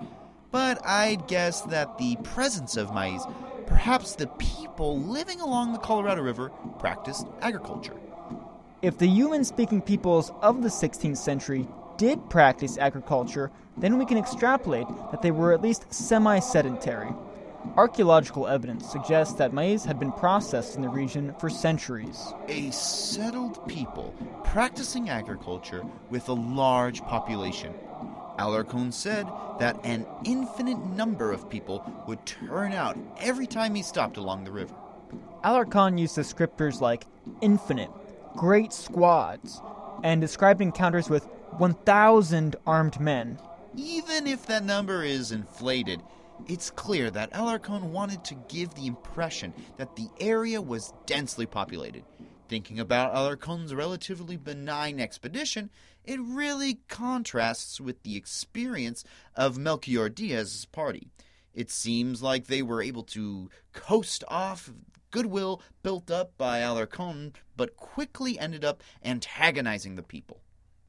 but 0.52 0.86
I'd 0.86 1.28
guess 1.28 1.62
that 1.62 1.98
the 1.98 2.18
presence 2.24 2.76
of 2.76 2.94
maize, 2.94 3.24
perhaps 3.68 4.16
the 4.16 4.28
people 4.28 5.00
living 5.00 5.40
along 5.40 5.72
the 5.72 5.80
Colorado 5.80 6.22
River, 6.22 6.50
practiced 6.80 7.26
agriculture. 7.42 7.96
If 8.82 8.98
the 8.98 9.08
Yuman 9.08 9.46
speaking 9.46 9.80
peoples 9.80 10.32
of 10.42 10.64
the 10.64 10.70
16th 10.70 11.18
century 11.18 11.68
did 11.98 12.32
practice 12.32 12.80
agriculture, 12.80 13.52
then 13.78 14.00
we 14.00 14.08
can 14.08 14.18
extrapolate 14.18 14.88
that 15.12 15.22
they 15.22 15.30
were 15.30 15.54
at 15.54 15.62
least 15.62 15.94
semi 15.94 16.40
sedentary. 16.40 17.14
Archaeological 17.78 18.48
evidence 18.48 18.90
suggests 18.90 19.36
that 19.36 19.54
maize 19.54 19.86
had 19.86 20.00
been 20.00 20.12
processed 20.12 20.76
in 20.76 20.82
the 20.82 20.90
region 20.90 21.36
for 21.40 21.48
centuries. 21.48 22.34
a 22.48 22.72
settled 22.72 23.68
people 23.68 24.16
practicing 24.44 25.12
agriculture 25.12 25.84
with 26.10 26.28
a 26.30 26.34
large 26.34 27.04
population. 27.04 27.76
Alarcon 28.40 28.92
said 28.92 29.28
that 29.60 29.80
an 29.84 30.08
infinite 30.26 30.84
number 30.96 31.32
of 31.32 31.48
people 31.52 31.86
would 32.08 32.26
turn 32.26 32.74
out 32.74 32.98
every 33.20 33.46
time 33.46 33.76
he 33.76 33.84
stopped 33.84 34.18
along 34.18 34.44
the 34.44 34.52
river. 34.52 34.74
Alarcon 35.44 36.00
used 36.00 36.18
descriptors 36.18 36.82
like 36.82 37.06
infinite, 37.42 37.92
great 38.36 38.74
squads, 38.74 39.62
and 40.04 40.22
described 40.22 40.62
encounters 40.62 41.10
with 41.10 41.26
1,000 41.58 42.56
armed 42.66 43.00
men. 43.00 43.38
Even 43.76 44.28
if 44.28 44.46
that 44.48 44.64
number 44.64 45.04
is 45.04 45.32
inflated, 45.32 46.02
it's 46.48 46.70
clear 46.70 47.12
that 47.12 47.32
Alarcon 47.32 47.92
wanted 47.92 48.24
to 48.26 48.36
give 48.50 48.74
the 48.74 48.88
impression 48.88 49.54
that 49.78 49.96
the 49.96 50.10
area 50.20 50.62
was 50.62 50.94
densely 51.06 51.46
populated. 51.46 52.04
Thinking 52.48 52.80
about 52.80 53.14
Alarcon's 53.14 53.74
relatively 53.74 54.36
benign 54.38 55.00
expedition, 55.00 55.70
it 56.04 56.20
really 56.20 56.80
contrasts 56.88 57.80
with 57.80 58.02
the 58.04 58.18
experience 58.18 59.06
of 59.36 59.58
Melchior 59.58 60.10
Diaz's 60.10 60.66
party. 60.66 61.08
It 61.54 61.70
seems 61.70 62.22
like 62.22 62.48
they 62.48 62.62
were 62.62 62.82
able 62.82 63.04
to 63.04 63.50
coast 63.74 64.24
off 64.28 64.72
goodwill 65.12 65.62
built 65.84 66.10
up 66.10 66.38
by 66.38 66.60
Alarcon, 66.60 67.34
but 67.56 67.76
quickly 67.76 68.40
ended 68.40 68.66
up 68.66 68.82
antagonizing 69.04 69.96
the 69.96 70.04
people. 70.04 70.42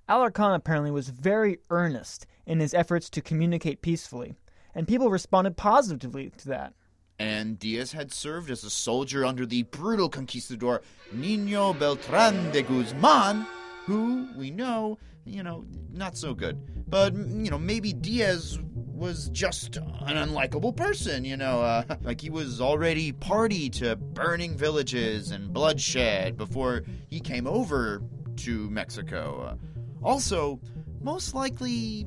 Alarcon 0.09 0.55
apparently 0.55 0.91
was 0.91 1.09
very 1.09 1.59
earnest 1.71 2.27
in 2.47 2.61
his 2.61 2.75
efforts 2.75 3.11
to 3.11 3.21
communicate 3.21 3.83
peacefully, 3.83 4.35
and 4.75 4.89
people 4.89 5.11
responded 5.11 5.57
positively 5.57 6.31
to 6.39 6.49
that. 6.49 6.73
and 7.19 7.59
Diaz 7.59 7.93
had 7.93 8.13
served 8.13 8.51
as 8.51 8.65
a 8.65 8.71
soldier 8.71 9.25
under 9.25 9.47
the 9.47 9.63
brutal 9.65 10.09
conquistador 10.09 10.83
Nuño 11.15 11.79
Beltran 11.79 12.51
de 12.51 12.63
Guzman, 12.63 13.47
who 13.87 14.29
we 14.37 14.51
know, 14.51 14.99
you 15.25 15.43
know, 15.43 15.65
not 15.91 16.17
so 16.17 16.35
good. 16.35 16.61
But, 16.89 17.15
you 17.15 17.51
know, 17.51 17.59
maybe 17.59 17.93
Diaz 17.93 18.59
was 19.03 19.29
just 19.31 19.77
an 19.77 20.17
unlikable 20.17 20.77
person, 20.77 21.25
you 21.25 21.37
know, 21.37 21.63
uh, 21.63 21.85
like 22.03 22.21
he 22.21 22.31
was 22.31 22.61
already 22.61 23.13
party 23.13 23.69
to 23.71 23.97
burning 23.97 24.57
villages 24.57 25.31
and 25.31 25.53
bloodshed 25.53 26.37
before 26.37 26.83
he 27.09 27.19
came 27.21 27.47
over 27.47 28.03
to 28.37 28.71
Mexico. 28.71 29.57
Uh, 29.59 30.05
also, 30.07 30.61
most 31.01 31.35
likely 31.35 32.07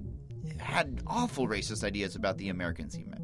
had 0.58 1.01
awful 1.08 1.47
racist 1.47 1.84
ideas 1.84 2.15
about 2.15 2.38
the 2.38 2.49
Americans 2.49 2.95
he 2.95 3.04
met. 3.04 3.21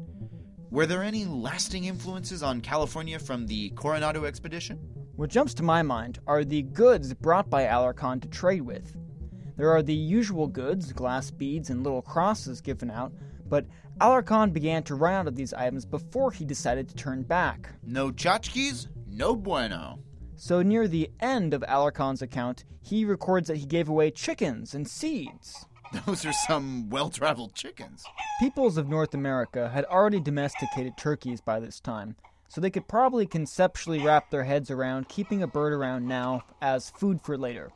Were 0.70 0.86
there 0.86 1.02
any 1.02 1.24
lasting 1.24 1.84
influences 1.84 2.42
on 2.42 2.60
California 2.60 3.18
from 3.18 3.46
the 3.46 3.70
Coronado 3.70 4.24
expedition? 4.24 4.78
What 5.16 5.30
jumps 5.30 5.52
to 5.54 5.62
my 5.62 5.82
mind 5.82 6.18
are 6.26 6.44
the 6.44 6.62
goods 6.62 7.12
brought 7.12 7.50
by 7.50 7.64
Alarcon 7.64 8.20
to 8.22 8.28
trade 8.28 8.62
with. 8.62 8.96
There 9.56 9.70
are 9.70 9.82
the 9.82 9.94
usual 9.94 10.46
goods, 10.46 10.92
glass 10.92 11.30
beads 11.30 11.70
and 11.70 11.82
little 11.82 12.02
crosses 12.02 12.60
given 12.60 12.90
out, 12.90 13.12
but 13.48 13.66
Alarcon 14.00 14.52
began 14.52 14.82
to 14.84 14.94
run 14.94 15.14
out 15.14 15.28
of 15.28 15.36
these 15.36 15.52
items 15.52 15.84
before 15.84 16.30
he 16.30 16.44
decided 16.44 16.88
to 16.88 16.94
turn 16.94 17.22
back. 17.22 17.70
No 17.82 18.10
tchotchkes? 18.10 18.88
No 19.08 19.36
bueno. 19.36 19.98
So 20.36 20.62
near 20.62 20.88
the 20.88 21.10
end 21.20 21.54
of 21.54 21.62
Alarcon's 21.62 22.22
account, 22.22 22.64
he 22.80 23.04
records 23.04 23.48
that 23.48 23.58
he 23.58 23.66
gave 23.66 23.88
away 23.88 24.10
chickens 24.10 24.74
and 24.74 24.88
seeds. 24.88 25.66
Those 26.06 26.24
are 26.24 26.32
some 26.32 26.88
well 26.88 27.10
traveled 27.10 27.54
chickens. 27.54 28.04
Peoples 28.40 28.78
of 28.78 28.88
North 28.88 29.12
America 29.14 29.68
had 29.68 29.84
already 29.84 30.20
domesticated 30.20 30.96
turkeys 30.96 31.42
by 31.42 31.60
this 31.60 31.78
time, 31.78 32.16
so 32.48 32.60
they 32.60 32.70
could 32.70 32.88
probably 32.88 33.26
conceptually 33.26 33.98
wrap 33.98 34.30
their 34.30 34.44
heads 34.44 34.70
around 34.70 35.08
keeping 35.08 35.42
a 35.42 35.46
bird 35.46 35.74
around 35.74 36.08
now 36.08 36.42
as 36.62 36.90
food 36.90 37.20
for 37.20 37.36
later. 37.36 37.70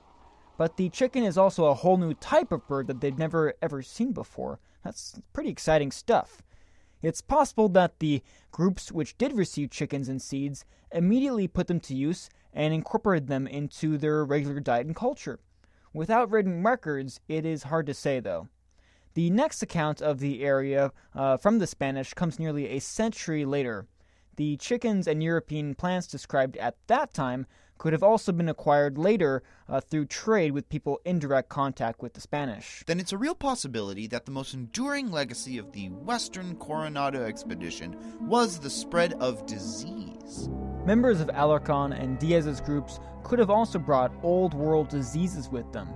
But 0.58 0.76
the 0.76 0.88
chicken 0.88 1.22
is 1.22 1.36
also 1.36 1.66
a 1.66 1.74
whole 1.74 1.96
new 1.96 2.14
type 2.14 2.50
of 2.50 2.66
bird 2.66 2.86
that 2.86 3.00
they've 3.00 3.18
never 3.18 3.54
ever 3.60 3.82
seen 3.82 4.12
before. 4.12 4.58
That's 4.82 5.20
pretty 5.32 5.50
exciting 5.50 5.90
stuff. 5.90 6.42
It's 7.02 7.20
possible 7.20 7.68
that 7.70 7.98
the 7.98 8.22
groups 8.50 8.90
which 8.90 9.18
did 9.18 9.32
receive 9.32 9.70
chickens 9.70 10.08
and 10.08 10.20
seeds 10.20 10.64
immediately 10.92 11.46
put 11.46 11.66
them 11.66 11.80
to 11.80 11.94
use 11.94 12.30
and 12.54 12.72
incorporated 12.72 13.28
them 13.28 13.46
into 13.46 13.98
their 13.98 14.24
regular 14.24 14.60
diet 14.60 14.86
and 14.86 14.96
culture. 14.96 15.38
Without 15.92 16.30
written 16.30 16.62
records, 16.62 17.20
it 17.28 17.44
is 17.44 17.64
hard 17.64 17.86
to 17.86 17.94
say 17.94 18.20
though. 18.20 18.48
The 19.14 19.30
next 19.30 19.62
account 19.62 20.02
of 20.02 20.18
the 20.18 20.42
area 20.42 20.92
uh, 21.14 21.36
from 21.36 21.58
the 21.58 21.66
Spanish 21.66 22.14
comes 22.14 22.38
nearly 22.38 22.68
a 22.68 22.80
century 22.80 23.44
later. 23.44 23.86
The 24.36 24.56
chickens 24.58 25.06
and 25.06 25.22
European 25.22 25.74
plants 25.74 26.06
described 26.06 26.56
at 26.58 26.76
that 26.86 27.14
time 27.14 27.46
could 27.78 27.92
have 27.92 28.02
also 28.02 28.32
been 28.32 28.48
acquired 28.48 28.98
later 28.98 29.42
uh, 29.68 29.80
through 29.80 30.06
trade 30.06 30.52
with 30.52 30.68
people 30.68 31.00
in 31.04 31.18
direct 31.18 31.48
contact 31.48 32.02
with 32.02 32.14
the 32.14 32.20
Spanish. 32.20 32.82
Then 32.86 33.00
it's 33.00 33.12
a 33.12 33.18
real 33.18 33.34
possibility 33.34 34.06
that 34.08 34.24
the 34.24 34.30
most 34.30 34.54
enduring 34.54 35.10
legacy 35.10 35.58
of 35.58 35.72
the 35.72 35.88
Western 35.88 36.56
Coronado 36.56 37.24
expedition 37.24 37.96
was 38.20 38.58
the 38.58 38.70
spread 38.70 39.14
of 39.14 39.46
disease. 39.46 40.48
Members 40.84 41.20
of 41.20 41.28
Alarcon 41.28 41.92
and 42.00 42.18
Diaz's 42.18 42.60
groups 42.60 43.00
could 43.24 43.38
have 43.38 43.50
also 43.50 43.78
brought 43.78 44.12
old 44.22 44.54
world 44.54 44.88
diseases 44.88 45.48
with 45.48 45.70
them. 45.72 45.88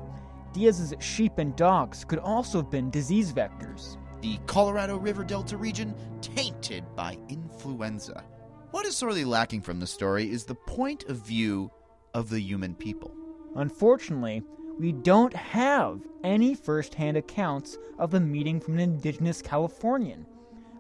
Diaz's 0.53 0.95
sheep 0.99 1.39
and 1.39 1.55
dogs 1.55 2.05
could 2.05 2.19
also 2.19 2.59
have 2.59 2.71
been 2.71 2.91
disease 2.91 3.33
vectors. 3.33 3.97
The 4.21 4.39
Colorado 4.47 4.97
River 4.99 5.25
Delta 5.25 5.57
region 5.57 5.95
tainted 6.21 6.85
by 6.97 7.17
influenza. 7.29 8.25
What 8.71 8.87
is 8.87 8.97
sorely 8.97 9.25
lacking 9.25 9.63
from 9.63 9.81
the 9.81 9.87
story 9.87 10.31
is 10.31 10.45
the 10.45 10.55
point 10.55 11.05
of 11.09 11.17
view 11.17 11.73
of 12.15 12.31
the 12.31 12.41
Yuman 12.41 12.79
people. 12.79 13.13
Unfortunately, 13.57 14.45
we 14.79 14.93
don't 14.93 15.35
have 15.35 16.01
any 16.23 16.55
first 16.55 16.95
hand 16.95 17.17
accounts 17.17 17.79
of 17.99 18.13
the 18.13 18.21
meeting 18.21 18.61
from 18.61 18.75
an 18.75 18.81
indigenous 18.81 19.43
Californian. 19.43 20.25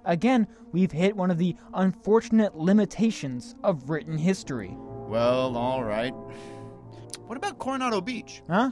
Again, 0.04 0.46
we've 0.70 0.92
hit 0.92 1.16
one 1.16 1.32
of 1.32 1.38
the 1.38 1.56
unfortunate 1.74 2.56
limitations 2.56 3.56
of 3.64 3.90
written 3.90 4.16
history. 4.16 4.70
Well, 4.76 5.56
all 5.56 5.82
right. 5.82 6.14
What 7.26 7.36
about 7.36 7.58
Coronado 7.58 8.00
Beach? 8.00 8.42
Huh? 8.48 8.70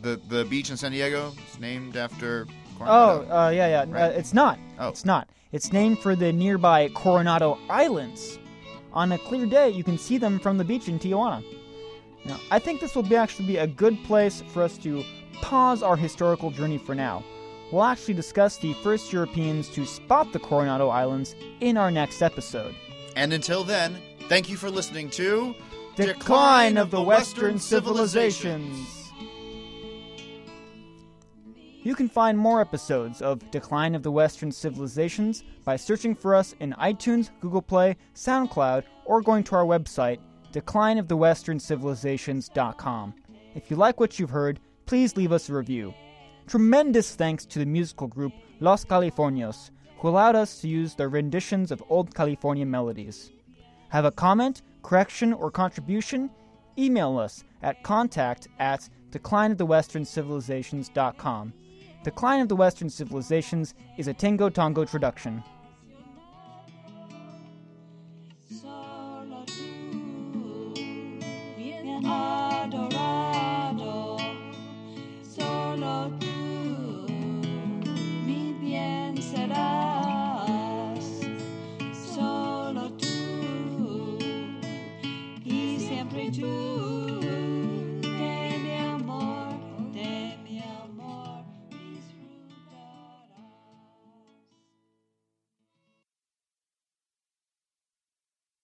The 0.00 0.18
the 0.28 0.46
beach 0.46 0.70
in 0.70 0.78
San 0.78 0.92
Diego 0.92 1.32
is 1.52 1.60
named 1.60 1.96
after 1.96 2.46
Coronado. 2.78 3.26
Oh, 3.30 3.36
uh, 3.36 3.50
yeah, 3.50 3.84
yeah. 3.84 4.04
Uh, 4.04 4.08
it's 4.08 4.32
not. 4.32 4.58
Oh. 4.78 4.88
It's 4.88 5.04
not. 5.04 5.28
It's 5.54 5.72
named 5.72 6.00
for 6.00 6.16
the 6.16 6.32
nearby 6.32 6.88
Coronado 6.88 7.60
Islands. 7.70 8.40
On 8.92 9.12
a 9.12 9.18
clear 9.18 9.46
day, 9.46 9.70
you 9.70 9.84
can 9.84 9.96
see 9.96 10.18
them 10.18 10.40
from 10.40 10.58
the 10.58 10.64
beach 10.64 10.88
in 10.88 10.98
Tijuana. 10.98 11.44
Now, 12.24 12.40
I 12.50 12.58
think 12.58 12.80
this 12.80 12.96
will 12.96 13.04
be 13.04 13.14
actually 13.14 13.46
be 13.46 13.58
a 13.58 13.66
good 13.68 14.02
place 14.02 14.42
for 14.48 14.64
us 14.64 14.76
to 14.78 15.04
pause 15.42 15.80
our 15.80 15.94
historical 15.94 16.50
journey 16.50 16.76
for 16.76 16.96
now. 16.96 17.22
We'll 17.70 17.84
actually 17.84 18.14
discuss 18.14 18.56
the 18.56 18.72
first 18.82 19.12
Europeans 19.12 19.68
to 19.68 19.86
spot 19.86 20.32
the 20.32 20.40
Coronado 20.40 20.88
Islands 20.88 21.36
in 21.60 21.76
our 21.76 21.92
next 21.92 22.20
episode. 22.20 22.74
And 23.14 23.32
until 23.32 23.62
then, 23.62 23.96
thank 24.28 24.48
you 24.48 24.56
for 24.56 24.70
listening 24.70 25.08
to 25.10 25.54
Decline 25.94 26.76
of 26.78 26.90
the 26.90 27.00
Western 27.00 27.60
Civilizations. 27.60 29.03
You 31.84 31.94
can 31.94 32.08
find 32.08 32.36
more 32.38 32.62
episodes 32.62 33.20
of 33.20 33.50
Decline 33.50 33.94
of 33.94 34.02
the 34.02 34.10
Western 34.10 34.50
Civilizations 34.50 35.44
by 35.64 35.76
searching 35.76 36.14
for 36.14 36.34
us 36.34 36.54
in 36.60 36.72
iTunes, 36.80 37.28
Google 37.40 37.60
Play, 37.60 37.98
SoundCloud, 38.14 38.84
or 39.04 39.20
going 39.20 39.44
to 39.44 39.54
our 39.54 39.66
website, 39.66 40.18
declineofthewestern.civilizations.com. 40.50 43.14
If 43.54 43.70
you 43.70 43.76
like 43.76 44.00
what 44.00 44.18
you've 44.18 44.30
heard, 44.30 44.60
please 44.86 45.14
leave 45.18 45.30
us 45.30 45.50
a 45.50 45.54
review. 45.54 45.92
Tremendous 46.46 47.16
thanks 47.16 47.44
to 47.44 47.58
the 47.58 47.66
musical 47.66 48.06
group 48.06 48.32
Los 48.60 48.86
Californios, 48.86 49.68
who 49.98 50.08
allowed 50.08 50.36
us 50.36 50.62
to 50.62 50.68
use 50.68 50.94
their 50.94 51.10
renditions 51.10 51.70
of 51.70 51.84
old 51.90 52.14
California 52.14 52.64
melodies. 52.64 53.30
Have 53.90 54.06
a 54.06 54.10
comment, 54.10 54.62
correction, 54.82 55.34
or 55.34 55.50
contribution? 55.50 56.30
Email 56.78 57.18
us 57.18 57.44
at 57.62 57.82
contact 57.82 58.48
at 58.58 58.88
declineofthewestern.civilizations.com. 59.10 61.52
Decline 62.04 62.40
of 62.42 62.50
the 62.50 62.56
Western 62.56 62.90
Civilizations 62.90 63.72
is 63.96 64.08
a 64.08 64.12
Tango 64.12 64.50
Tongo 64.50 64.84
traduction. 64.84 65.42